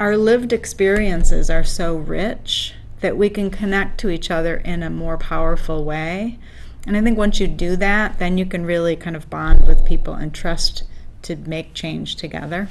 our 0.00 0.16
lived 0.16 0.52
experiences 0.52 1.50
are 1.50 1.64
so 1.64 1.96
rich 1.96 2.74
that 3.00 3.16
we 3.16 3.28
can 3.28 3.50
connect 3.50 3.98
to 3.98 4.08
each 4.08 4.30
other 4.30 4.56
in 4.56 4.82
a 4.82 4.90
more 4.90 5.18
powerful 5.18 5.84
way. 5.84 6.38
And 6.86 6.96
I 6.96 7.02
think 7.02 7.18
once 7.18 7.38
you 7.38 7.46
do 7.46 7.76
that, 7.76 8.18
then 8.18 8.38
you 8.38 8.46
can 8.46 8.64
really 8.64 8.96
kind 8.96 9.14
of 9.14 9.28
bond 9.28 9.66
with 9.66 9.84
people 9.84 10.14
and 10.14 10.32
trust 10.32 10.84
to 11.22 11.36
make 11.36 11.74
change 11.74 12.16
together. 12.16 12.68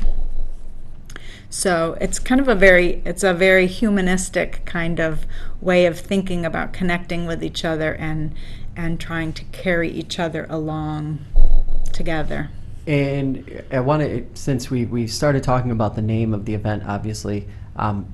So 1.52 1.98
it's 2.00 2.18
kind 2.18 2.40
of 2.40 2.48
a 2.48 2.56
very 2.56 3.02
it's 3.06 3.24
a 3.24 3.34
very 3.34 3.68
humanistic 3.68 4.64
kind 4.66 5.00
of 5.00 5.26
way 5.60 5.86
of 5.86 6.00
thinking 6.00 6.46
about 6.46 6.72
connecting 6.72 7.28
with 7.28 7.44
each 7.44 7.66
other 7.66 7.94
and 7.94 8.34
and 8.76 9.00
trying 9.00 9.34
to 9.34 9.44
carry 9.52 9.90
each 9.90 10.18
other 10.18 10.48
along 10.50 11.20
together. 11.92 12.50
And 12.88 13.64
I 13.70 13.82
want 13.82 14.02
to, 14.02 14.26
since 14.34 14.72
we, 14.72 14.86
we 14.86 15.08
started 15.08 15.44
talking 15.44 15.72
about 15.72 15.96
the 15.96 16.02
name 16.02 16.34
of 16.34 16.46
the 16.46 16.54
event, 16.56 16.84
obviously, 16.88 17.48
um, 17.76 18.12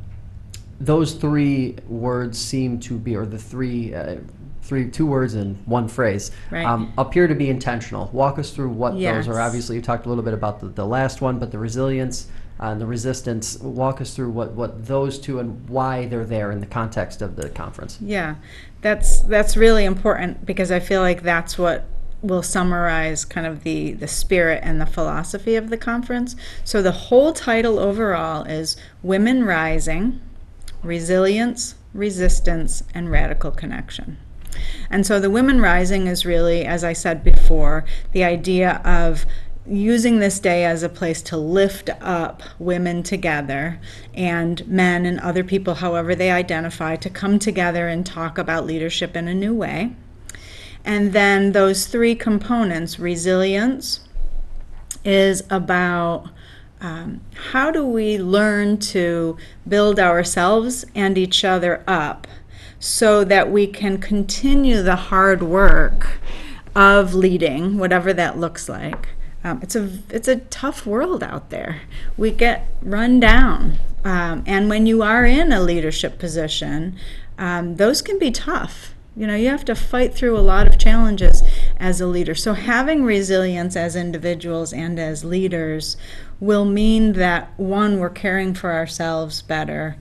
those 0.80 1.14
three 1.14 1.76
words 1.88 2.38
seem 2.38 2.80
to 2.82 2.98
be, 2.98 3.16
or 3.16 3.26
the 3.26 3.38
three, 3.38 3.94
uh, 3.94 4.18
three, 4.64 4.90
two 4.90 5.06
words 5.06 5.36
in 5.36 5.56
one 5.66 5.88
phrase, 5.88 6.32
right. 6.52 6.66
um, 6.66 6.92
appear 6.98 7.28
to 7.28 7.36
be 7.36 7.50
intentional. 7.50 8.10
Walk 8.12 8.40
us 8.40 8.52
through 8.52 8.70
what 8.70 8.96
yes. 8.98 9.26
those 9.26 9.36
are. 9.36 9.40
Obviously, 9.40 9.78
you 9.78 9.82
talked 9.82 10.06
a 10.06 10.10
little 10.10 10.24
bit 10.24 10.34
about 10.34 10.60
the, 10.60 10.68
the 10.68 10.86
last 10.86 11.22
one, 11.22 11.40
but 11.40 11.52
the 11.52 11.60
resilience, 11.60 12.28
uh, 12.60 12.68
and 12.68 12.82
the 12.82 12.86
resistance. 12.86 13.58
Walk 13.60 14.02
us 14.02 14.16
through 14.16 14.30
what, 14.30 14.52
what 14.52 14.88
those 14.88 15.20
two 15.20 15.40
and 15.40 15.68
why 15.70 16.06
they're 16.08 16.26
there 16.26 16.52
in 16.52 16.60
the 16.60 16.66
context 16.66 17.22
of 17.22 17.36
the 17.36 17.50
conference. 17.50 17.98
Yeah, 18.02 18.36
that's 18.82 19.22
that's 19.22 19.58
really 19.58 19.86
important 19.86 20.46
because 20.46 20.72
I 20.72 20.80
feel 20.80 21.02
like 21.02 21.24
that's 21.24 21.58
what 21.58 21.86
will 22.22 22.42
summarize 22.42 23.26
kind 23.26 23.46
of 23.46 23.64
the 23.64 23.94
the 23.94 24.08
spirit 24.08 24.62
and 24.64 24.82
the 24.82 24.86
philosophy 24.86 25.56
of 25.56 25.70
the 25.70 25.78
conference. 25.78 26.36
So 26.64 26.82
the 26.82 26.92
whole 26.92 27.34
title 27.34 27.80
overall 27.80 28.44
is 28.44 28.76
Women 29.04 29.44
Rising, 29.44 30.22
Resilience, 30.84 31.76
Resistance, 31.94 32.84
and 32.94 33.12
Radical 33.12 33.52
Connection. 33.52 34.18
And 34.90 35.06
so 35.06 35.20
the 35.20 35.30
Women 35.30 35.62
Rising 35.62 36.08
is 36.08 36.26
really, 36.26 36.66
as 36.66 36.84
I 36.84 36.94
said 36.94 37.24
before, 37.24 37.86
the 38.12 38.24
idea 38.24 38.82
of 38.84 39.26
using 39.70 40.20
this 40.20 40.40
day 40.40 40.64
as 40.64 40.84
a 40.84 40.90
place 40.90 41.22
to 41.22 41.38
lift 41.38 41.90
up 42.02 42.42
women 42.60 43.04
together 43.04 43.80
and 44.14 44.66
men 44.68 45.06
and 45.06 45.20
other 45.20 45.44
people, 45.44 45.76
however 45.76 46.16
they 46.16 46.32
identify, 46.32 46.96
to 46.96 47.10
come 47.10 47.38
together 47.40 47.88
and 47.88 48.06
talk 48.06 48.38
about 48.38 48.66
leadership 48.66 49.16
in 49.16 49.28
a 49.28 49.34
new 49.34 49.54
way. 49.54 49.94
And 50.86 51.12
then 51.12 51.52
those 51.52 51.88
three 51.88 52.16
components 52.16 52.98
resilience 52.98 54.02
is 55.04 55.44
about 55.50 56.30
um, 56.80 57.22
how 57.52 57.72
do 57.72 57.86
we 57.86 58.18
learn 58.18 58.78
to 58.78 59.38
build 59.68 60.00
ourselves 60.00 60.86
and 60.96 61.18
each 61.18 61.44
other 61.44 61.84
up 61.88 62.28
so 62.80 63.24
that 63.24 63.52
we 63.52 63.68
can 63.68 63.98
continue 63.98 64.82
the 64.82 64.96
hard 64.96 65.42
work 65.42 66.20
of 66.76 67.16
leading, 67.16 67.80
whatever 67.80 68.14
that 68.14 68.38
looks 68.38 68.70
like 68.70 69.10
um, 69.48 69.60
it's 69.62 69.76
a 69.76 69.90
it's 70.10 70.28
a 70.28 70.38
tough 70.38 70.86
world 70.86 71.24
out 71.24 71.50
there. 71.50 71.82
We 72.18 72.32
get 72.32 72.68
run 72.82 73.20
down, 73.20 73.78
um, 74.04 74.44
and 74.46 74.70
when 74.70 74.86
you 74.86 75.02
are 75.02 75.26
in 75.26 75.52
a 75.52 75.62
leadership 75.62 76.20
position, 76.20 76.98
um, 77.38 77.78
those 77.78 78.02
can 78.02 78.20
be 78.20 78.32
tough. 78.32 78.94
You 79.16 79.26
know, 79.26 79.36
you 79.36 79.50
have 79.50 79.66
to 79.66 79.76
fight 79.76 80.14
through 80.14 80.38
a 80.38 80.42
lot 80.42 80.68
of 80.68 80.78
challenges 80.78 81.42
as 81.78 82.00
a 82.02 82.06
leader. 82.06 82.36
So 82.36 82.54
having 82.54 83.04
resilience 83.04 83.76
as 83.76 83.96
individuals 83.96 84.74
and 84.74 85.00
as 85.00 85.24
leaders 85.24 85.98
will 86.40 86.66
mean 86.66 87.14
that 87.14 87.50
one, 87.58 88.00
we're 88.00 88.10
caring 88.10 88.54
for 88.54 88.74
ourselves 88.74 89.42
better, 89.42 89.96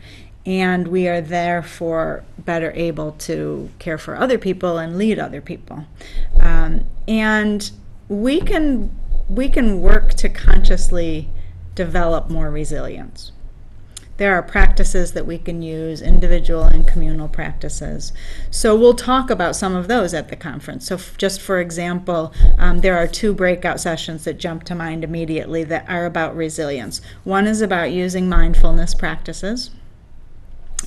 and 0.45 0.89
we 0.89 1.09
are 1.09 1.21
therefore 1.21 2.25
better 2.37 2.73
able 2.73 3.13
to 3.13 3.71
care 3.79 3.97
for 3.97 4.17
other 4.17 4.39
people 4.39 4.77
and 4.77 4.99
lead 4.99 5.19
other 5.19 5.41
people. 5.41 5.85
Um, 6.41 6.85
and 7.09 7.71
we 8.09 8.41
can 8.41 8.91
we 9.29 9.49
can 9.49 9.81
work 9.81 10.15
to 10.15 10.29
consciously 10.29 11.29
develop 11.75 12.31
more 12.31 12.51
resilience. 12.51 13.33
There 14.19 14.35
are 14.35 14.43
practices 14.43 15.13
that 15.13 15.27
we 15.27 15.37
can 15.37 15.61
use, 15.61 16.01
individual 16.01 16.63
and 16.63 16.89
communal 16.89 17.29
practices. 17.29 18.15
So 18.51 18.75
we'll 18.75 18.95
talk 18.95 19.29
about 19.29 19.57
some 19.57 19.75
of 19.75 19.89
those 19.89 20.15
at 20.15 20.29
the 20.29 20.37
conference. 20.37 20.87
So, 20.87 20.95
f- 20.95 21.19
just 21.19 21.39
for 21.41 21.61
example, 21.61 22.33
um, 22.57 22.81
there 22.81 22.97
are 22.97 23.07
two 23.07 23.35
breakout 23.35 23.79
sessions 23.79 24.25
that 24.25 24.39
jump 24.39 24.65
to 24.65 24.75
mind 24.75 25.05
immediately 25.05 25.65
that 25.65 25.87
are 25.87 26.07
about 26.07 26.35
resilience. 26.35 27.03
One 27.25 27.47
is 27.47 27.61
about 27.61 27.91
using 27.93 28.27
mindfulness 28.27 28.95
practices. 28.95 29.71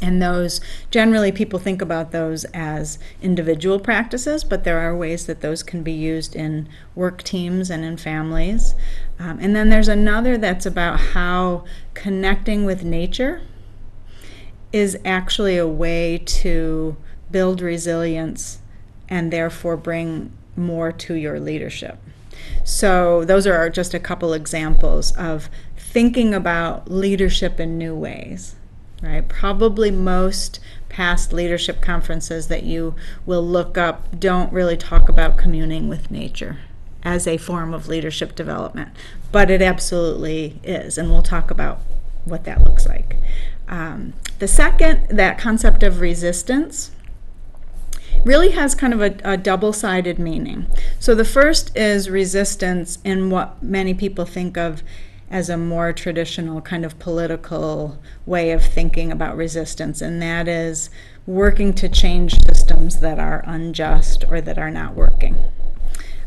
And 0.02 0.22
those, 0.22 0.62
generally, 0.92 1.32
people 1.32 1.60
think 1.60 1.82
about 1.82 2.12
those 2.12 2.46
as 2.46 3.00
individual 3.22 3.80
practices, 3.80 4.44
but 4.44 4.64
there 4.64 4.80
are 4.80 4.96
ways 4.96 5.26
that 5.26 5.42
those 5.42 5.62
can 5.62 5.84
be 5.84 5.92
used 5.92 6.36
in 6.36 6.70
work 6.96 7.22
teams 7.24 7.70
and 7.70 7.84
in 7.84 7.98
families. 7.98 8.76
Um, 9.20 9.40
and 9.42 9.56
then 9.56 9.70
there's 9.70 9.90
another 9.90 10.38
that's 10.38 10.66
about 10.66 11.00
how 11.00 11.66
connecting 11.94 12.64
with 12.64 12.84
nature 12.84 13.42
is 14.72 14.98
actually 15.04 15.58
a 15.58 15.68
way 15.68 16.18
to 16.18 16.96
build 17.32 17.62
resilience 17.62 18.60
and 19.10 19.34
therefore 19.34 19.76
bring 19.76 20.32
more 20.56 20.92
to 20.92 21.16
your 21.16 21.40
leadership. 21.40 21.98
So, 22.64 23.26
those 23.26 23.46
are 23.48 23.70
just 23.70 23.94
a 23.94 24.00
couple 24.00 24.34
examples 24.34 25.12
of 25.18 25.50
thinking 25.76 26.34
about 26.34 26.90
leadership 26.90 27.60
in 27.60 27.78
new 27.78 27.96
ways 27.96 28.56
right? 29.02 29.28
Probably 29.28 29.92
most 29.92 30.60
past 30.90 31.32
leadership 31.32 31.82
conferences 31.82 32.48
that 32.48 32.64
you 32.64 32.96
will 33.26 33.46
look 33.46 33.78
up 33.78 34.20
don't 34.20 34.52
really 34.52 34.76
talk 34.78 35.08
about 35.08 35.38
communing 35.38 35.88
with 35.88 36.12
nature. 36.12 36.60
as 37.04 37.26
a 37.28 37.38
form 37.38 37.74
of 37.74 37.88
leadership 37.88 38.36
development, 38.36 38.90
but 39.32 39.50
it 39.50 39.62
absolutely 39.62 40.60
is, 40.64 40.98
and 40.98 41.10
we'll 41.10 41.22
talk 41.22 41.50
about 41.50 41.80
what 42.26 42.44
that 42.44 42.64
looks 42.64 42.86
like. 42.86 43.16
Um, 43.68 44.14
the 44.40 44.48
second, 44.48 45.08
that 45.10 45.38
concept 45.38 45.84
of 45.84 46.02
resistance, 46.02 46.92
really 48.26 48.52
has 48.52 48.76
kind 48.76 48.94
of 48.94 49.02
a, 49.02 49.16
a 49.24 49.38
double 49.38 49.72
sided 49.72 50.20
meaning. 50.20 50.66
So 51.00 51.16
the 51.16 51.24
first 51.24 51.76
is 51.78 52.10
resistance 52.10 52.98
in 53.06 53.30
what 53.30 53.64
many 53.64 53.94
people 53.94 54.26
think 54.26 54.58
of 54.58 54.84
as 55.30 55.50
a 55.50 55.58
more 55.58 55.94
traditional 55.94 56.62
kind 56.62 56.84
of 56.84 56.98
political 56.98 58.00
way 58.26 58.52
of 58.52 58.63
thinking 58.63 59.12
about 59.12 59.38
resistance, 59.38 60.02
and 60.02 60.22
that 60.22 60.48
is 60.48 60.89
working 61.28 61.74
to 61.74 61.88
change 61.88 62.34
systems 62.46 63.00
that 63.00 63.20
are 63.20 63.44
unjust 63.46 64.26
or 64.30 64.42
that 64.42 64.58
are 64.58 64.72
not 64.72 64.96
working. 64.96 65.38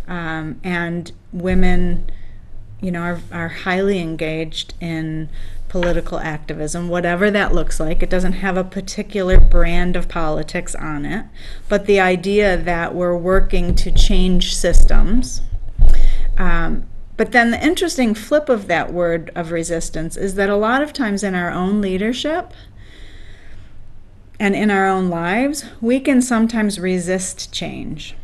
Um, 0.06 0.60
and 0.62 1.10
women, 1.32 2.10
you 2.80 2.90
know, 2.92 3.02
are, 3.02 3.20
are 3.32 3.48
highly 3.48 3.98
engaged 3.98 4.74
in 4.80 5.28
political 5.68 6.18
activism, 6.18 6.88
whatever 6.88 7.30
that 7.30 7.54
looks 7.54 7.80
like. 7.80 8.02
It 8.02 8.10
doesn't 8.10 8.34
have 8.34 8.56
a 8.56 8.64
particular 8.64 9.40
brand 9.40 9.96
of 9.96 10.08
politics 10.08 10.74
on 10.74 11.06
it, 11.06 11.26
but 11.68 11.86
the 11.86 11.98
idea 11.98 12.56
that 12.56 12.94
we're 12.94 13.16
working 13.16 13.74
to 13.76 13.90
change 13.90 14.54
systems. 14.54 15.40
Um, 16.38 16.86
but 17.16 17.32
then 17.32 17.50
the 17.50 17.64
interesting 17.64 18.14
flip 18.14 18.48
of 18.48 18.68
that 18.68 18.92
word 18.92 19.30
of 19.34 19.50
resistance 19.50 20.16
is 20.16 20.34
that 20.36 20.48
a 20.48 20.56
lot 20.56 20.82
of 20.82 20.92
times 20.92 21.22
in 21.22 21.34
our 21.34 21.50
own 21.50 21.80
leadership 21.80 22.52
and 24.40 24.56
in 24.56 24.70
our 24.70 24.88
own 24.88 25.08
lives, 25.08 25.64
we 25.80 26.00
can 26.00 26.20
sometimes 26.20 26.80
resist 26.80 27.52
change. 27.52 28.16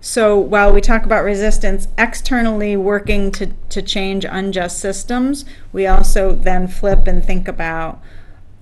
So 0.00 0.38
while 0.38 0.72
we 0.72 0.80
talk 0.80 1.04
about 1.04 1.24
resistance 1.24 1.86
externally 1.98 2.74
working 2.74 3.30
to, 3.32 3.48
to 3.68 3.82
change 3.82 4.24
unjust 4.24 4.78
systems, 4.78 5.44
we 5.72 5.86
also 5.86 6.34
then 6.34 6.68
flip 6.68 7.06
and 7.06 7.24
think 7.24 7.46
about 7.46 8.00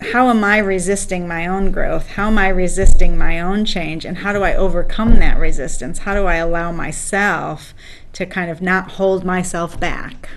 how 0.00 0.28
am 0.28 0.44
I 0.44 0.58
resisting 0.58 1.26
my 1.26 1.46
own 1.46 1.72
growth? 1.72 2.08
How 2.08 2.28
am 2.28 2.38
I 2.38 2.48
resisting 2.48 3.18
my 3.18 3.40
own 3.40 3.64
change? 3.64 4.04
And 4.04 4.18
how 4.18 4.32
do 4.32 4.42
I 4.42 4.54
overcome 4.54 5.16
that 5.16 5.38
resistance? 5.38 6.00
How 6.00 6.14
do 6.14 6.26
I 6.26 6.36
allow 6.36 6.70
myself 6.70 7.74
to 8.12 8.24
kind 8.24 8.50
of 8.50 8.62
not 8.62 8.92
hold 8.92 9.24
myself 9.24 9.78
back? 9.78 10.30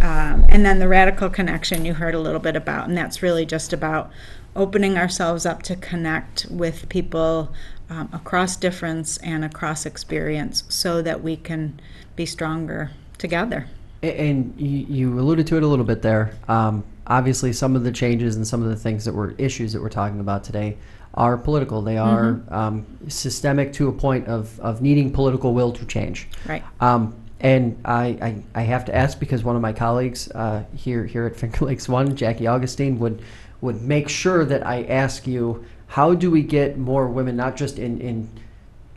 Um, 0.00 0.46
and 0.48 0.64
then 0.64 0.78
the 0.78 0.88
radical 0.88 1.28
connection 1.28 1.84
you 1.84 1.94
heard 1.94 2.14
a 2.14 2.20
little 2.20 2.40
bit 2.40 2.56
about, 2.56 2.88
and 2.88 2.96
that's 2.96 3.22
really 3.22 3.44
just 3.44 3.72
about 3.72 4.10
opening 4.54 4.96
ourselves 4.96 5.44
up 5.44 5.62
to 5.64 5.76
connect 5.76 6.46
with 6.50 6.88
people 6.88 7.52
um, 7.90 8.08
across 8.12 8.56
difference 8.56 9.18
and 9.18 9.44
across 9.44 9.84
experience 9.84 10.64
so 10.68 11.02
that 11.02 11.22
we 11.22 11.36
can 11.36 11.78
be 12.16 12.24
stronger 12.24 12.90
together. 13.18 13.66
And 14.02 14.54
you 14.58 15.18
alluded 15.18 15.46
to 15.48 15.56
it 15.56 15.62
a 15.62 15.66
little 15.66 15.84
bit 15.84 16.02
there. 16.02 16.34
Um, 16.48 16.84
obviously, 17.06 17.52
some 17.52 17.76
of 17.76 17.84
the 17.84 17.92
changes 17.92 18.36
and 18.36 18.46
some 18.46 18.62
of 18.62 18.68
the 18.68 18.76
things 18.76 19.04
that 19.04 19.14
were 19.14 19.32
issues 19.38 19.72
that 19.72 19.82
we're 19.82 19.88
talking 19.88 20.20
about 20.20 20.44
today 20.44 20.76
are 21.14 21.36
political. 21.36 21.82
They 21.82 21.98
are 21.98 22.34
mm-hmm. 22.34 22.54
um, 22.54 22.86
systemic 23.08 23.72
to 23.74 23.88
a 23.88 23.92
point 23.92 24.28
of, 24.28 24.58
of 24.60 24.82
needing 24.82 25.10
political 25.12 25.54
will 25.54 25.72
to 25.72 25.84
change. 25.86 26.28
Right. 26.46 26.62
Um, 26.80 27.14
and 27.40 27.80
I, 27.84 28.06
I, 28.06 28.42
I, 28.54 28.62
have 28.62 28.86
to 28.86 28.94
ask 28.94 29.20
because 29.20 29.44
one 29.44 29.56
of 29.56 29.62
my 29.62 29.72
colleagues 29.72 30.30
uh, 30.30 30.64
here 30.74 31.04
here 31.04 31.26
at 31.26 31.36
Finger 31.40 31.66
Lakes 31.66 31.88
One, 31.88 32.16
Jackie 32.16 32.46
Augustine, 32.46 32.98
would 32.98 33.22
would 33.60 33.82
make 33.82 34.08
sure 34.08 34.44
that 34.44 34.66
I 34.66 34.84
ask 34.84 35.26
you 35.26 35.64
how 35.88 36.14
do 36.14 36.30
we 36.30 36.42
get 36.42 36.78
more 36.78 37.08
women, 37.08 37.36
not 37.36 37.56
just 37.56 37.78
in, 37.78 38.00
in 38.00 38.30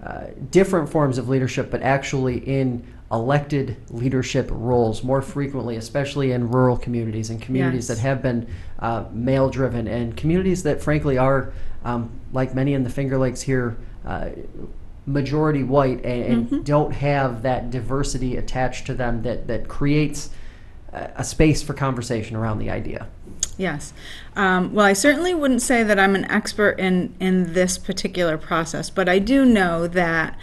uh, 0.03 0.27
different 0.51 0.89
forms 0.89 1.17
of 1.17 1.29
leadership, 1.29 1.69
but 1.69 1.81
actually 1.81 2.37
in 2.39 2.85
elected 3.11 3.75
leadership 3.89 4.47
roles 4.51 5.03
more 5.03 5.21
frequently, 5.21 5.75
especially 5.75 6.31
in 6.31 6.49
rural 6.49 6.77
communities 6.77 7.29
and 7.29 7.41
communities 7.41 7.89
yes. 7.89 7.97
that 7.97 8.01
have 8.01 8.21
been 8.21 8.47
uh, 8.79 9.05
male 9.11 9.49
driven 9.49 9.87
and 9.87 10.15
communities 10.15 10.63
that, 10.63 10.81
frankly, 10.81 11.17
are, 11.17 11.51
um, 11.83 12.11
like 12.33 12.53
many 12.53 12.73
in 12.73 12.83
the 12.83 12.89
Finger 12.89 13.17
Lakes 13.17 13.41
here, 13.41 13.77
uh, 14.05 14.29
majority 15.07 15.63
white 15.63 16.05
and, 16.05 16.47
mm-hmm. 16.47 16.61
don't 16.61 16.91
have 16.91 17.41
that 17.41 17.71
diversity 17.71 18.37
attached 18.37 18.85
to 18.85 18.93
them 18.93 19.23
that, 19.23 19.47
that 19.47 19.67
creates 19.67 20.29
a, 20.93 21.09
a 21.17 21.23
space 21.23 21.63
for 21.63 21.73
conversation 21.73 22.35
around 22.35 22.59
the 22.59 22.69
idea. 22.69 23.07
Yes. 23.57 23.91
Um, 24.35 24.73
well, 24.73 24.85
I 24.85 24.93
certainly 24.93 25.33
wouldn't 25.33 25.63
say 25.63 25.83
that 25.83 25.99
I'm 25.99 26.15
an 26.15 26.25
expert 26.25 26.79
in, 26.79 27.15
in 27.19 27.53
this 27.53 27.77
particular 27.77 28.37
process, 28.37 28.89
but 28.89 29.09
I 29.09 29.19
do 29.19 29.43
know 29.45 29.87
that 29.87 30.37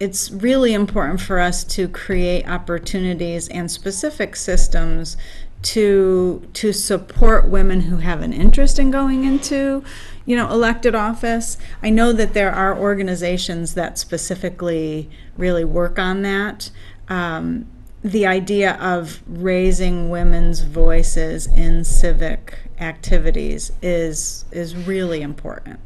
it's 0.00 0.30
really 0.30 0.72
important 0.72 1.20
for 1.20 1.38
us 1.38 1.62
to 1.62 1.86
create 1.86 2.48
opportunities 2.48 3.48
and 3.48 3.70
specific 3.70 4.34
systems 4.34 5.16
to 5.62 6.48
to 6.54 6.72
support 6.72 7.48
women 7.48 7.82
who 7.82 7.98
have 7.98 8.22
an 8.22 8.32
interest 8.32 8.78
in 8.78 8.90
going 8.90 9.24
into 9.24 9.84
you 10.24 10.34
know 10.34 10.50
elected 10.50 10.94
office 10.94 11.58
i 11.82 11.90
know 11.90 12.14
that 12.14 12.32
there 12.32 12.50
are 12.50 12.78
organizations 12.78 13.74
that 13.74 13.98
specifically 13.98 15.10
really 15.36 15.64
work 15.64 15.98
on 15.98 16.22
that 16.22 16.70
um, 17.10 17.66
the 18.02 18.26
idea 18.26 18.74
of 18.76 19.22
raising 19.26 20.08
women's 20.08 20.60
voices 20.62 21.46
in 21.48 21.84
civic 21.84 22.58
activities 22.78 23.72
is 23.82 24.46
is 24.50 24.74
really 24.74 25.20
important. 25.20 25.80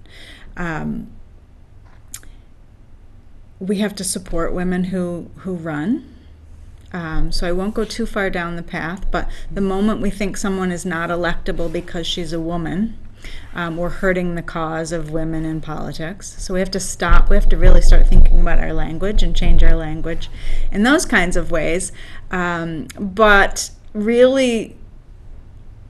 Um, 0.57 1.11
we 3.67 3.79
have 3.79 3.95
to 3.97 4.05
support 4.05 4.53
women 4.53 4.85
who 4.85 5.31
who 5.39 5.55
run. 5.55 6.11
Um, 6.93 7.33
so 7.33 7.49
I 7.49 7.53
won't 7.53 7.75
go 7.75 7.85
too 7.85 8.07
far 8.07 8.31
down 8.31 8.55
the 8.55 8.63
path, 8.63 9.11
but 9.11 9.29
the 9.51 9.61
moment 9.61 10.01
we 10.01 10.11
think 10.11 10.37
someone 10.37 10.71
is 10.71 10.87
not 10.87 11.11
electable 11.11 11.73
because 11.73 12.07
she's 12.07 12.33
a 12.33 12.39
woman, 12.39 12.97
um, 13.53 13.77
we're 13.77 13.89
hurting 13.89 14.37
the 14.37 14.43
cause 14.43 14.93
of 14.93 15.11
women 15.11 15.45
in 15.45 15.61
politics. 15.61 16.37
So 16.39 16.55
we 16.55 16.61
have 16.61 16.71
to 16.71 16.79
stop. 16.79 17.31
We 17.31 17.37
have 17.37 17.49
to 17.49 17.57
really 17.57 17.81
start 17.81 18.07
thinking 18.07 18.41
about 18.41 18.61
our 18.61 18.73
language 18.73 19.25
and 19.25 19.35
change 19.35 19.65
our 19.65 19.75
language 19.75 20.31
in 20.71 20.85
those 20.85 21.05
kinds 21.05 21.37
of 21.37 21.51
ways. 21.51 21.91
Um, 22.31 22.87
but 22.99 23.71
really, 23.93 24.77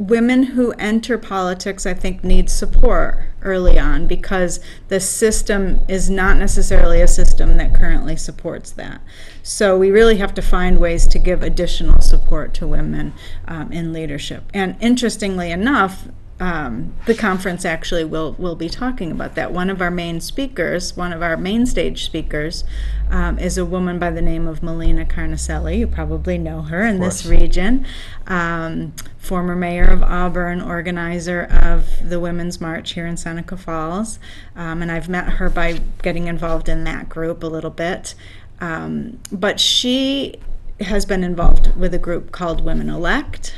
women 0.09 0.43
who 0.43 0.73
enter 0.73 1.17
politics, 1.17 1.87
I 1.87 1.95
think, 1.95 2.23
need 2.23 2.51
support 2.51 3.19
early 3.43 3.79
on 3.79 4.07
because 4.07 4.61
the 4.89 5.01
system 5.01 5.81
is 5.89 6.11
not 6.11 6.37
necessarily 6.37 7.01
a 7.01 7.09
system 7.09 7.57
that 7.57 7.75
currently 7.75 8.17
supports 8.17 8.71
that. 8.73 9.01
So 9.43 9.79
we 9.79 9.91
really 9.91 10.17
have 10.17 10.35
to 10.35 10.43
find 10.43 10.79
ways 10.79 11.07
to 11.09 11.19
give 11.19 11.43
additional 11.43 12.01
support 12.01 12.55
to 12.55 12.67
women 12.67 13.15
um, 13.47 13.73
in 13.73 13.93
leadership. 13.93 14.45
And 14.53 14.77
interestingly 14.81 15.51
enough, 15.51 16.09
um, 16.41 16.93
the 17.07 17.15
conference 17.15 17.65
actually 17.65 18.05
will 18.05 18.33
will 18.39 18.57
be 18.57 18.69
talking 18.69 19.13
about 19.13 19.37
that. 19.37 19.53
One 19.53 19.71
of 19.71 19.81
our 19.81 19.91
main 19.91 20.21
speakers, 20.21 20.97
one 20.97 21.13
of 21.13 21.23
our 21.23 21.37
main 21.37 21.65
stage 21.65 22.05
speakers, 22.05 22.65
um, 23.09 23.39
is 23.39 23.57
a 23.57 23.65
woman 23.65 24.01
by 24.01 24.11
the 24.11 24.21
name 24.23 24.49
of 24.49 24.61
Melina 24.61 25.05
Carnicelli. 25.05 25.79
You 25.79 25.87
probably 25.87 26.37
know 26.37 26.63
her 26.63 26.83
in 26.83 26.99
this 26.99 27.25
region. 27.25 27.87
Um, 28.27 28.95
former 29.17 29.55
mayor 29.55 29.85
of 29.85 30.03
Auburn, 30.03 30.61
organizer 30.61 31.45
of 31.45 31.87
the 32.03 32.19
Women's 32.19 32.61
March 32.61 32.93
here 32.93 33.07
in 33.07 33.17
Seneca 33.17 33.57
Falls, 33.57 34.19
um, 34.57 34.83
and 34.83 34.91
I've 34.91 35.09
met 35.09 35.35
her 35.35 35.49
by 35.49 35.81
getting 36.03 36.27
involved 36.27 36.69
in 36.69 36.83
that 36.85 37.09
group 37.09 37.45
a 37.45 37.49
little 37.49 37.71
bit. 37.71 38.17
Um, 38.61 39.21
but 39.31 39.61
she 39.61 40.35
has 40.81 41.07
been 41.07 41.23
involved 41.23 41.77
with 41.77 41.95
a 41.95 41.99
group 41.99 42.33
called 42.33 42.65
Women 42.65 42.91
Elect, 42.91 43.55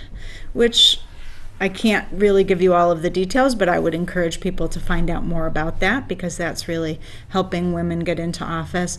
which 0.52 1.00
I 1.58 1.68
can't 1.68 2.06
really 2.12 2.44
give 2.44 2.60
you 2.60 2.74
all 2.74 2.90
of 2.90 3.02
the 3.02 3.10
details, 3.10 3.54
but 3.54 3.68
I 3.68 3.78
would 3.78 3.94
encourage 3.94 4.40
people 4.40 4.68
to 4.68 4.80
find 4.80 5.08
out 5.08 5.24
more 5.24 5.46
about 5.46 5.80
that 5.80 6.06
because 6.06 6.36
that's 6.36 6.68
really 6.68 7.00
helping 7.30 7.72
women 7.72 8.00
get 8.00 8.18
into 8.18 8.44
office. 8.44 8.98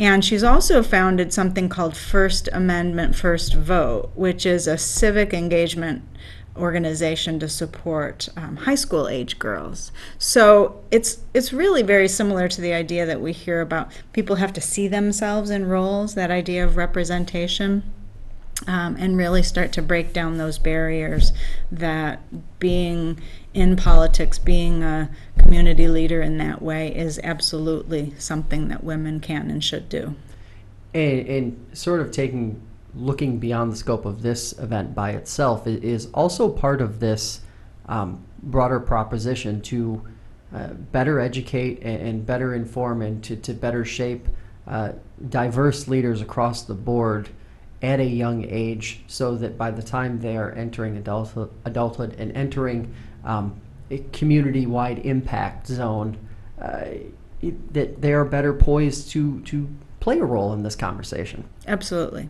And 0.00 0.24
she's 0.24 0.44
also 0.44 0.82
founded 0.82 1.32
something 1.32 1.68
called 1.68 1.96
First 1.96 2.48
Amendment 2.52 3.14
First 3.14 3.54
Vote, 3.54 4.10
which 4.14 4.46
is 4.46 4.66
a 4.66 4.78
civic 4.78 5.34
engagement 5.34 6.02
organization 6.56 7.38
to 7.40 7.48
support 7.48 8.28
um, 8.36 8.56
high 8.56 8.74
school 8.74 9.08
age 9.08 9.38
girls. 9.38 9.92
So 10.18 10.82
it's 10.90 11.18
it's 11.34 11.52
really 11.52 11.82
very 11.82 12.08
similar 12.08 12.48
to 12.48 12.60
the 12.60 12.72
idea 12.72 13.06
that 13.06 13.20
we 13.20 13.32
hear 13.32 13.60
about 13.60 13.92
people 14.12 14.36
have 14.36 14.52
to 14.54 14.60
see 14.60 14.88
themselves 14.88 15.50
in 15.50 15.68
roles, 15.68 16.14
that 16.14 16.30
idea 16.30 16.64
of 16.64 16.76
representation 16.76 17.82
um, 18.66 18.96
and 18.98 19.16
really 19.16 19.42
start 19.42 19.72
to 19.72 19.82
break 19.82 20.12
down 20.12 20.38
those 20.38 20.58
barriers 20.58 21.32
that 21.70 22.20
being 22.58 23.20
in 23.54 23.76
politics, 23.76 24.38
being 24.38 24.82
a 24.82 25.10
community 25.38 25.88
leader 25.88 26.20
in 26.20 26.38
that 26.38 26.60
way, 26.60 26.94
is 26.94 27.20
absolutely 27.22 28.14
something 28.18 28.68
that 28.68 28.82
women 28.82 29.20
can 29.20 29.50
and 29.50 29.62
should 29.62 29.88
do. 29.88 30.14
And, 30.94 31.26
and 31.28 31.66
sort 31.72 32.00
of 32.00 32.10
taking, 32.10 32.60
looking 32.94 33.38
beyond 33.38 33.72
the 33.72 33.76
scope 33.76 34.04
of 34.04 34.22
this 34.22 34.52
event 34.58 34.94
by 34.94 35.12
itself 35.12 35.66
is 35.66 36.06
also 36.12 36.48
part 36.48 36.80
of 36.80 37.00
this 37.00 37.40
um, 37.86 38.24
broader 38.42 38.80
proposition 38.80 39.60
to 39.62 40.02
uh, 40.54 40.68
better 40.68 41.20
educate 41.20 41.82
and, 41.82 42.24
better 42.24 42.54
inform 42.54 43.02
and 43.02 43.22
to, 43.24 43.36
to 43.36 43.52
better 43.52 43.84
shape 43.84 44.26
uh, 44.66 44.92
diverse 45.28 45.88
leaders 45.88 46.20
across 46.20 46.62
the 46.62 46.74
board 46.74 47.28
at 47.82 48.00
a 48.00 48.04
young 48.04 48.44
age 48.44 49.00
so 49.06 49.36
that 49.36 49.56
by 49.56 49.70
the 49.70 49.82
time 49.82 50.20
they 50.20 50.36
are 50.36 50.50
entering 50.52 50.96
adulthood, 50.96 51.50
adulthood 51.64 52.14
and 52.18 52.32
entering 52.36 52.92
um, 53.24 53.60
a 53.90 53.98
community-wide 54.12 54.98
impact 55.00 55.66
zone, 55.66 56.16
uh, 56.60 56.84
it- 57.40 57.72
that 57.74 58.00
they 58.02 58.12
are 58.12 58.24
better 58.24 58.52
poised 58.52 59.10
to, 59.10 59.40
to 59.42 59.68
play 60.00 60.18
a 60.18 60.24
role 60.24 60.52
in 60.52 60.62
this 60.62 60.74
conversation. 60.76 61.44
Absolutely. 61.66 62.28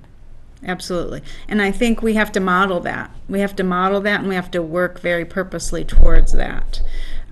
Absolutely. 0.64 1.22
And 1.46 1.62
I 1.62 1.70
think 1.70 2.02
we 2.02 2.14
have 2.14 2.32
to 2.32 2.40
model 2.40 2.80
that. 2.80 3.14
We 3.28 3.40
have 3.40 3.54
to 3.56 3.64
model 3.64 4.00
that 4.00 4.20
and 4.20 4.28
we 4.28 4.34
have 4.34 4.50
to 4.50 4.62
work 4.62 5.00
very 5.00 5.24
purposely 5.24 5.84
towards 5.84 6.32
that. 6.32 6.82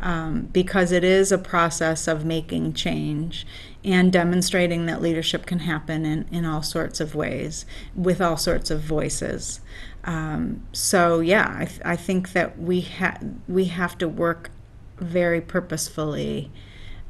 Um, 0.00 0.50
because 0.52 0.92
it 0.92 1.02
is 1.02 1.32
a 1.32 1.38
process 1.38 2.06
of 2.06 2.24
making 2.24 2.74
change 2.74 3.46
and 3.86 4.12
demonstrating 4.12 4.86
that 4.86 5.00
leadership 5.00 5.46
can 5.46 5.60
happen 5.60 6.04
in, 6.04 6.26
in 6.32 6.44
all 6.44 6.62
sorts 6.62 6.98
of 7.00 7.14
ways 7.14 7.64
with 7.94 8.20
all 8.20 8.36
sorts 8.36 8.68
of 8.68 8.80
voices. 8.80 9.60
Um, 10.02 10.66
so, 10.72 11.20
yeah, 11.20 11.54
I, 11.56 11.64
th- 11.66 11.80
I 11.84 11.94
think 11.94 12.32
that 12.32 12.58
we, 12.58 12.80
ha- 12.80 13.18
we 13.46 13.66
have 13.66 13.96
to 13.98 14.08
work 14.08 14.50
very 14.98 15.40
purposefully 15.40 16.50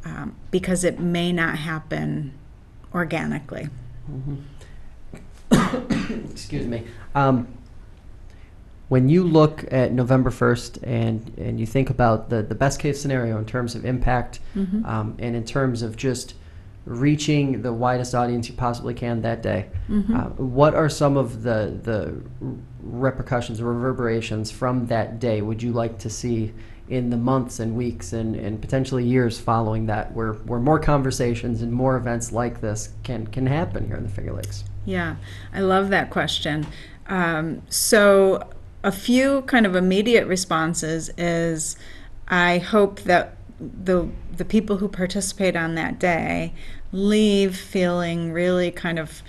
um, 0.05 0.37
because 0.51 0.85
it 0.85 1.01
may 1.01 1.33
not 1.33 1.57
happen 1.59 2.35
organically. 2.95 3.71
Excuse 5.51 6.67
me. 6.67 6.87
Um, 7.15 7.49
when 8.89 9.09
you 9.09 9.25
look 9.25 9.65
at 9.73 9.93
November 9.93 10.31
1st 10.31 10.79
and, 10.83 11.33
and 11.39 11.59
you 11.59 11.67
think 11.67 11.89
about 11.89 12.29
the, 12.29 12.43
the 12.43 12.55
best 12.55 12.79
case 12.79 13.01
scenario 13.01 13.39
in 13.39 13.47
terms 13.47 13.75
of 13.75 13.85
impact 13.87 14.41
um, 14.85 15.17
and 15.19 15.35
in 15.35 15.45
terms 15.45 15.83
of 15.83 15.97
just 15.97 16.35
reaching 16.87 17.63
the 17.63 17.73
widest 17.73 18.15
audience 18.15 18.49
you 18.49 18.55
possibly 18.55 18.95
can 18.95 19.21
that 19.23 19.43
day, 19.43 19.69
uh, 19.91 20.25
what 20.37 20.75
are 20.75 20.89
some 20.89 21.17
of 21.17 21.43
the, 21.43 21.79
the 21.83 22.23
repercussions 22.81 23.61
reverberations 23.61 24.51
from 24.51 24.87
that 24.87 25.19
day 25.19 25.43
would 25.43 25.63
you 25.63 25.73
like 25.73 25.99
to 25.99 26.09
see 26.09 26.55
in 26.89 27.11
the 27.11 27.17
months 27.17 27.59
and 27.59 27.75
weeks 27.75 28.13
and, 28.13 28.37
and 28.37 28.61
potentially 28.61 29.05
years 29.05 29.41
following 29.41 29.87
that 29.87 30.13
where, 30.13 30.35
where 30.35 30.61
more 30.61 30.79
conversations 30.79 31.61
and 31.61 31.73
more 31.73 31.97
events 31.97 32.31
like 32.31 32.61
this 32.61 32.91
can, 33.03 33.27
can 33.27 33.47
happen 33.47 33.87
here 33.89 33.97
in 33.97 34.05
the 34.05 34.09
Finger 34.09 34.33
Lakes? 34.33 34.63
Yeah, 34.85 35.17
I 35.53 35.61
love 35.61 35.91
that 35.91 36.11
question. 36.11 36.67
Um, 37.09 37.63
so, 37.69 38.49
a 38.85 38.93
few 38.93 39.43
kind 39.43 39.67
of 39.67 39.75
immediate 39.75 40.29
responses 40.29 41.11
is 41.19 41.77
I 42.29 42.59
hope 42.59 43.01
that 43.03 43.37
the 43.59 44.09
the 44.37 44.45
people 44.45 44.77
who 44.77 44.89
participate 44.89 45.57
on 45.57 45.75
that 45.75 45.99
day 45.99 46.53
leave 46.93 47.57
feeling 47.57 48.33
really 48.33 48.71
kind 48.71 48.99
of 48.99 49.23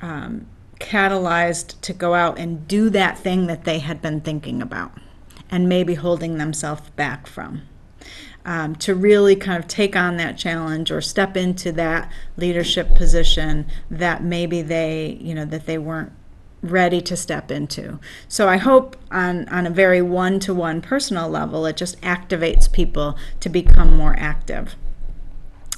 um, 0.00 0.46
catalyzed 0.78 1.80
to 1.80 1.92
go 1.92 2.14
out 2.14 2.38
and 2.38 2.68
do 2.68 2.90
that 2.90 3.18
thing 3.18 3.46
that 3.46 3.64
they 3.64 3.78
had 3.78 4.00
been 4.00 4.20
thinking 4.20 4.62
about 4.62 4.92
and 5.50 5.68
maybe 5.68 5.94
holding 5.94 6.38
themselves 6.38 6.88
back 6.90 7.26
from 7.26 7.62
um, 8.44 8.74
to 8.76 8.94
really 8.94 9.36
kind 9.36 9.62
of 9.62 9.68
take 9.68 9.94
on 9.94 10.16
that 10.16 10.38
challenge 10.38 10.90
or 10.90 11.02
step 11.02 11.36
into 11.36 11.70
that 11.72 12.10
leadership 12.38 12.94
position 12.94 13.66
that 13.90 14.22
maybe 14.22 14.62
they, 14.62 15.18
you 15.20 15.34
know, 15.34 15.44
that 15.44 15.66
they 15.66 15.76
weren't 15.76 16.12
ready 16.62 17.00
to 17.02 17.16
step 17.16 17.50
into. 17.50 18.00
So 18.26 18.48
I 18.48 18.56
hope 18.56 18.96
on, 19.10 19.48
on 19.50 19.66
a 19.66 19.70
very 19.70 20.00
one 20.00 20.40
to 20.40 20.54
one 20.54 20.80
personal 20.80 21.28
level, 21.28 21.66
it 21.66 21.76
just 21.76 22.00
activates 22.00 22.72
people 22.72 23.18
to 23.40 23.48
become 23.50 23.94
more 23.94 24.16
active. 24.18 24.76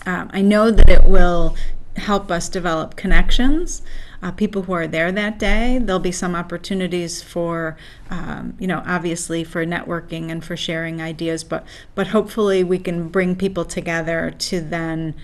Um, 0.06 0.30
I 0.32 0.40
know 0.40 0.70
that 0.70 0.88
it 0.88 1.04
will 1.04 1.56
help 1.96 2.30
us 2.30 2.48
develop 2.48 2.96
connections. 2.96 3.82
Uh, 4.22 4.30
people 4.30 4.62
who 4.62 4.72
are 4.72 4.86
there 4.86 5.10
that 5.12 5.38
day, 5.38 5.78
there'll 5.78 5.98
be 5.98 6.12
some 6.12 6.34
opportunities 6.34 7.22
for, 7.22 7.76
um, 8.10 8.54
you 8.58 8.66
know, 8.66 8.82
obviously 8.86 9.44
for 9.44 9.64
networking 9.64 10.30
and 10.30 10.44
for 10.44 10.56
sharing 10.56 11.00
ideas, 11.00 11.42
but 11.42 11.64
but 11.94 12.08
hopefully 12.08 12.62
we 12.62 12.78
can 12.78 13.08
bring 13.08 13.34
people 13.34 13.64
together 13.64 14.30
to 14.38 14.60
then 14.60 15.14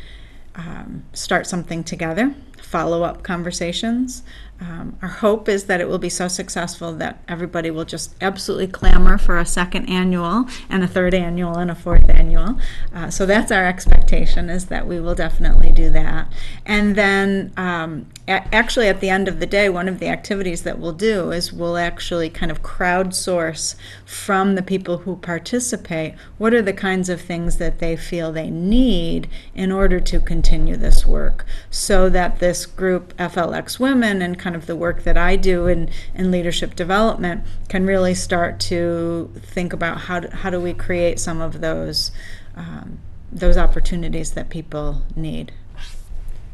um, 0.55 1.05
start 1.13 1.47
something 1.47 1.85
together, 1.85 2.35
follow 2.59 3.03
up 3.03 3.23
conversations. 3.23 4.23
Um, 4.59 4.97
our 5.03 5.09
hope 5.09 5.49
is 5.49 5.65
that 5.65 5.81
it 5.81 5.89
will 5.89 5.99
be 5.99 6.09
so 6.09 6.29
successful 6.29 6.95
that 6.95 7.23
everybody 7.29 7.71
will 7.71 7.85
just 7.85 8.15
absolutely 8.23 8.67
clamor 8.69 9.19
for 9.19 9.39
a 9.39 9.45
second 9.45 9.87
annual 9.87 10.47
and 10.71 10.83
a 10.83 10.87
third 10.87 11.13
annual 11.13 11.59
and 11.59 11.71
a 11.71 11.75
fourth 11.75 12.09
annual. 12.09 12.59
Uh, 12.95 13.11
so 13.11 13.27
that's 13.27 13.53
our 13.53 13.67
expectation 13.67 14.49
is 14.49 14.67
that 14.67 14.87
we 14.87 14.99
will 14.99 15.15
definitely 15.15 15.73
do 15.73 15.91
that. 15.91 16.33
And 16.65 16.97
then 16.97 17.53
um, 17.59 18.07
actually 18.27 18.89
at 18.89 19.01
the 19.01 19.11
end 19.11 19.29
of 19.29 19.41
the 19.41 19.47
day, 19.47 19.69
one 19.69 19.89
of 19.89 19.99
the 19.99 20.09
activities 20.09 20.63
that 20.63 20.79
we'll 20.79 20.93
do 20.93 21.33
is 21.33 21.53
we'll 21.53 21.77
actually 21.77 22.31
kind 22.31 22.51
of 22.51 22.63
crowdsource 22.63 23.77
from 24.07 24.55
the 24.55 24.63
people 24.63 24.99
who 24.99 25.17
participate 25.17 26.15
what 26.39 26.55
are 26.55 26.63
the 26.63 26.73
kinds 26.73 27.11
of 27.11 27.21
things 27.21 27.59
that 27.59 27.79
they 27.79 27.97
feel 27.97 28.33
they 28.33 28.51
need 28.51 29.29
in 29.55 29.71
order 29.71 30.01
to 30.01 30.19
continue 30.19 30.77
this 30.77 31.05
work 31.05 31.45
so 31.71 32.09
that 32.09 32.39
this 32.39 32.65
group 32.65 33.15
FLX 33.19 33.79
Women 33.79 34.23
and 34.23 34.39
kind 34.47 34.55
of 34.55 34.67
the 34.67 34.77
work 34.77 35.03
that 35.03 35.17
I 35.17 35.35
do 35.35 35.67
in, 35.67 35.91
in 36.15 36.31
leadership 36.31 36.77
development 36.77 37.43
can 37.69 37.85
really 37.85 38.15
start 38.15 38.61
to 38.61 39.29
think 39.39 39.73
about 39.73 40.03
how 40.03 40.21
do, 40.21 40.29
how 40.29 40.51
do 40.51 40.61
we 40.61 40.73
create 40.73 41.19
some 41.19 41.41
of 41.41 41.61
those 41.61 42.13
um, 42.55 43.01
those 43.33 43.57
opportunities 43.57 44.35
that 44.35 44.49
people 44.49 45.03
need. 45.17 45.53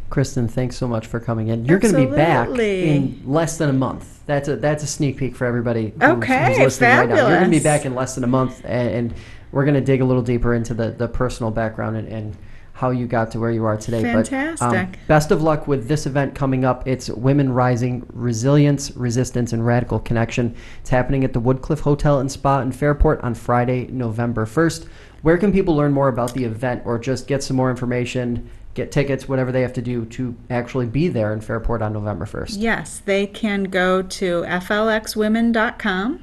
Kristen, 0.08 0.48
thanks 0.48 0.74
so 0.76 0.88
much 0.88 1.06
for 1.06 1.20
coming 1.20 1.48
in. 1.48 1.66
You're 1.66 1.78
going 1.78 1.92
to 1.92 2.06
be 2.06 2.16
back 2.16 2.48
in 2.48 3.20
less 3.26 3.58
than 3.58 3.68
a 3.68 3.74
month. 3.74 4.20
That's 4.24 4.48
a 4.48 4.56
that's 4.56 4.82
a 4.82 4.86
sneak 4.86 5.18
peek 5.18 5.36
for 5.36 5.44
everybody. 5.44 5.90
Who's, 5.90 6.02
Okay, 6.02 6.48
who's 6.48 6.58
listening 6.80 6.90
right 6.98 7.08
now. 7.10 7.28
You're 7.28 7.40
going 7.40 7.50
to 7.50 7.58
be 7.58 7.62
back 7.62 7.84
in 7.84 7.94
less 7.94 8.14
than 8.14 8.24
a 8.24 8.28
month, 8.38 8.62
and, 8.64 8.88
and 8.88 9.14
we're 9.52 9.66
going 9.66 9.74
to 9.74 9.82
dig 9.82 10.00
a 10.00 10.04
little 10.06 10.22
deeper 10.22 10.54
into 10.54 10.72
the, 10.72 10.92
the 10.92 11.08
personal 11.08 11.50
background 11.50 11.98
and, 11.98 12.08
and 12.08 12.36
how 12.82 12.90
you 12.90 13.06
got 13.06 13.30
to 13.30 13.38
where 13.38 13.52
you 13.52 13.64
are 13.64 13.76
today. 13.76 14.02
But, 14.02 14.32
um, 14.32 14.56
Fantastic. 14.56 14.98
best 15.06 15.30
of 15.30 15.40
luck 15.40 15.68
with 15.68 15.86
this 15.86 16.04
event 16.04 16.34
coming 16.34 16.64
up. 16.64 16.84
It's 16.84 17.08
Women 17.08 17.52
Rising: 17.52 18.04
Resilience, 18.12 18.90
Resistance, 18.96 19.52
and 19.52 19.64
Radical 19.64 20.00
Connection. 20.00 20.56
It's 20.80 20.90
happening 20.90 21.22
at 21.22 21.32
the 21.32 21.38
Woodcliff 21.38 21.78
Hotel 21.78 22.18
and 22.18 22.30
Spa 22.30 22.60
in 22.60 22.72
Fairport 22.72 23.20
on 23.20 23.34
Friday, 23.34 23.86
November 23.86 24.46
1st. 24.46 24.88
Where 25.22 25.38
can 25.38 25.52
people 25.52 25.76
learn 25.76 25.92
more 25.92 26.08
about 26.08 26.34
the 26.34 26.42
event 26.42 26.82
or 26.84 26.98
just 26.98 27.28
get 27.28 27.44
some 27.44 27.56
more 27.56 27.70
information, 27.70 28.50
get 28.74 28.90
tickets, 28.90 29.28
whatever 29.28 29.52
they 29.52 29.62
have 29.62 29.74
to 29.74 29.82
do 29.82 30.04
to 30.06 30.34
actually 30.50 30.86
be 30.86 31.06
there 31.06 31.32
in 31.32 31.40
Fairport 31.40 31.82
on 31.82 31.92
November 31.92 32.24
1st? 32.24 32.56
Yes, 32.58 33.00
they 33.04 33.28
can 33.28 33.62
go 33.62 34.02
to 34.02 34.42
flxwomen.com 34.42 36.18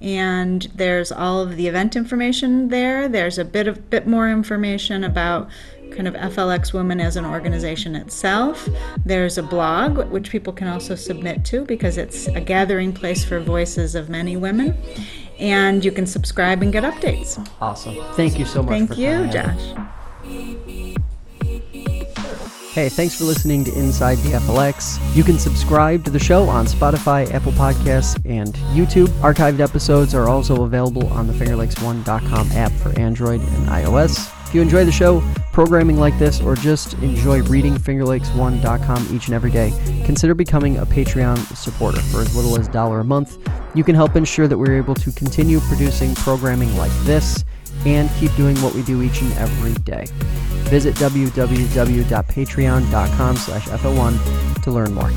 and 0.00 0.68
there's 0.74 1.10
all 1.10 1.40
of 1.40 1.56
the 1.56 1.66
event 1.68 1.96
information 1.96 2.68
there. 2.68 3.08
There's 3.08 3.38
a 3.38 3.44
bit 3.44 3.66
of 3.66 3.88
bit 3.88 4.06
more 4.06 4.30
information 4.30 5.02
about 5.04 5.48
kind 5.90 6.08
of 6.08 6.14
FLX 6.14 6.72
Women 6.72 7.00
as 7.00 7.16
an 7.16 7.24
organization 7.24 7.96
itself. 7.96 8.68
There's 9.04 9.38
a 9.38 9.42
blog 9.42 10.10
which 10.10 10.30
people 10.30 10.52
can 10.52 10.68
also 10.68 10.94
submit 10.94 11.44
to 11.46 11.64
because 11.64 11.98
it's 11.98 12.26
a 12.28 12.40
gathering 12.40 12.92
place 12.92 13.24
for 13.24 13.40
voices 13.40 13.94
of 13.94 14.08
many 14.08 14.36
women. 14.36 14.76
And 15.38 15.84
you 15.84 15.92
can 15.92 16.06
subscribe 16.06 16.62
and 16.62 16.72
get 16.72 16.84
updates. 16.84 17.46
Awesome. 17.60 17.96
Thank 18.14 18.38
you 18.38 18.44
so 18.46 18.62
much. 18.62 18.70
Thank 18.70 18.94
for 18.94 19.00
you. 19.00 19.26
Josh. 19.28 21.02
Hey, 22.76 22.90
thanks 22.90 23.16
for 23.16 23.24
listening 23.24 23.64
to 23.64 23.72
Inside 23.74 24.16
the 24.16 24.32
FLX. 24.32 24.98
You 25.16 25.24
can 25.24 25.38
subscribe 25.38 26.04
to 26.04 26.10
the 26.10 26.18
show 26.18 26.46
on 26.46 26.66
Spotify, 26.66 27.26
Apple 27.32 27.52
Podcasts, 27.52 28.20
and 28.26 28.52
YouTube. 28.74 29.06
Archived 29.22 29.60
episodes 29.60 30.14
are 30.14 30.28
also 30.28 30.64
available 30.64 31.06
on 31.06 31.26
the 31.26 31.32
FingerLakes1.com 31.32 32.52
app 32.52 32.70
for 32.72 32.90
Android 32.98 33.40
and 33.40 33.68
iOS. 33.68 34.30
If 34.46 34.54
you 34.54 34.60
enjoy 34.60 34.84
the 34.84 34.92
show, 34.92 35.22
programming 35.54 35.96
like 35.96 36.18
this, 36.18 36.42
or 36.42 36.54
just 36.54 36.92
enjoy 36.98 37.40
reading 37.44 37.76
FingerLakes1.com 37.76 39.08
each 39.10 39.28
and 39.28 39.34
every 39.34 39.50
day, 39.50 39.72
consider 40.04 40.34
becoming 40.34 40.76
a 40.76 40.84
Patreon 40.84 41.38
supporter 41.56 42.02
for 42.02 42.20
as 42.20 42.36
little 42.36 42.60
as 42.60 42.68
dollar 42.68 43.00
a 43.00 43.04
month. 43.04 43.38
You 43.74 43.84
can 43.84 43.94
help 43.94 44.16
ensure 44.16 44.48
that 44.48 44.58
we're 44.58 44.76
able 44.76 44.94
to 44.96 45.10
continue 45.12 45.60
producing 45.60 46.14
programming 46.14 46.76
like 46.76 46.92
this 47.04 47.42
and 47.86 48.10
keep 48.18 48.34
doing 48.34 48.56
what 48.56 48.74
we 48.74 48.82
do 48.82 49.00
each 49.02 49.22
and 49.22 49.32
every 49.34 49.74
day. 49.84 50.06
Visit 50.68 50.96
www.patreon.com 50.96 53.36
slash 53.36 53.68
FL1 53.68 54.62
to 54.62 54.70
learn 54.70 54.92
more. 54.92 55.10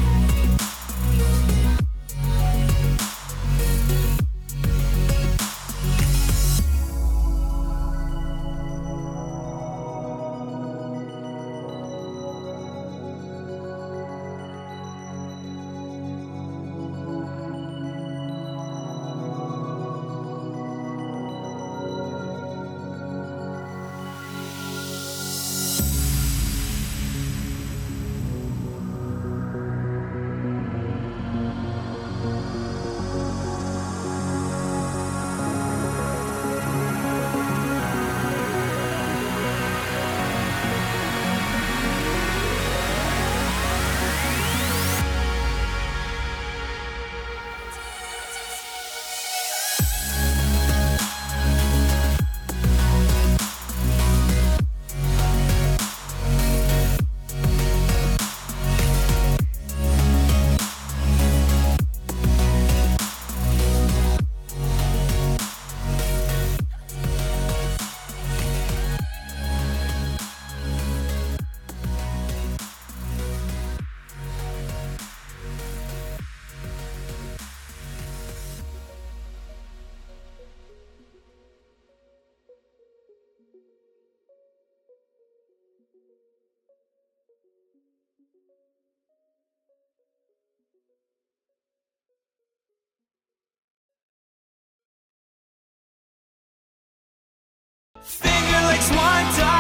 takes 98.80 98.92
one 98.92 99.34
time. 99.36 99.59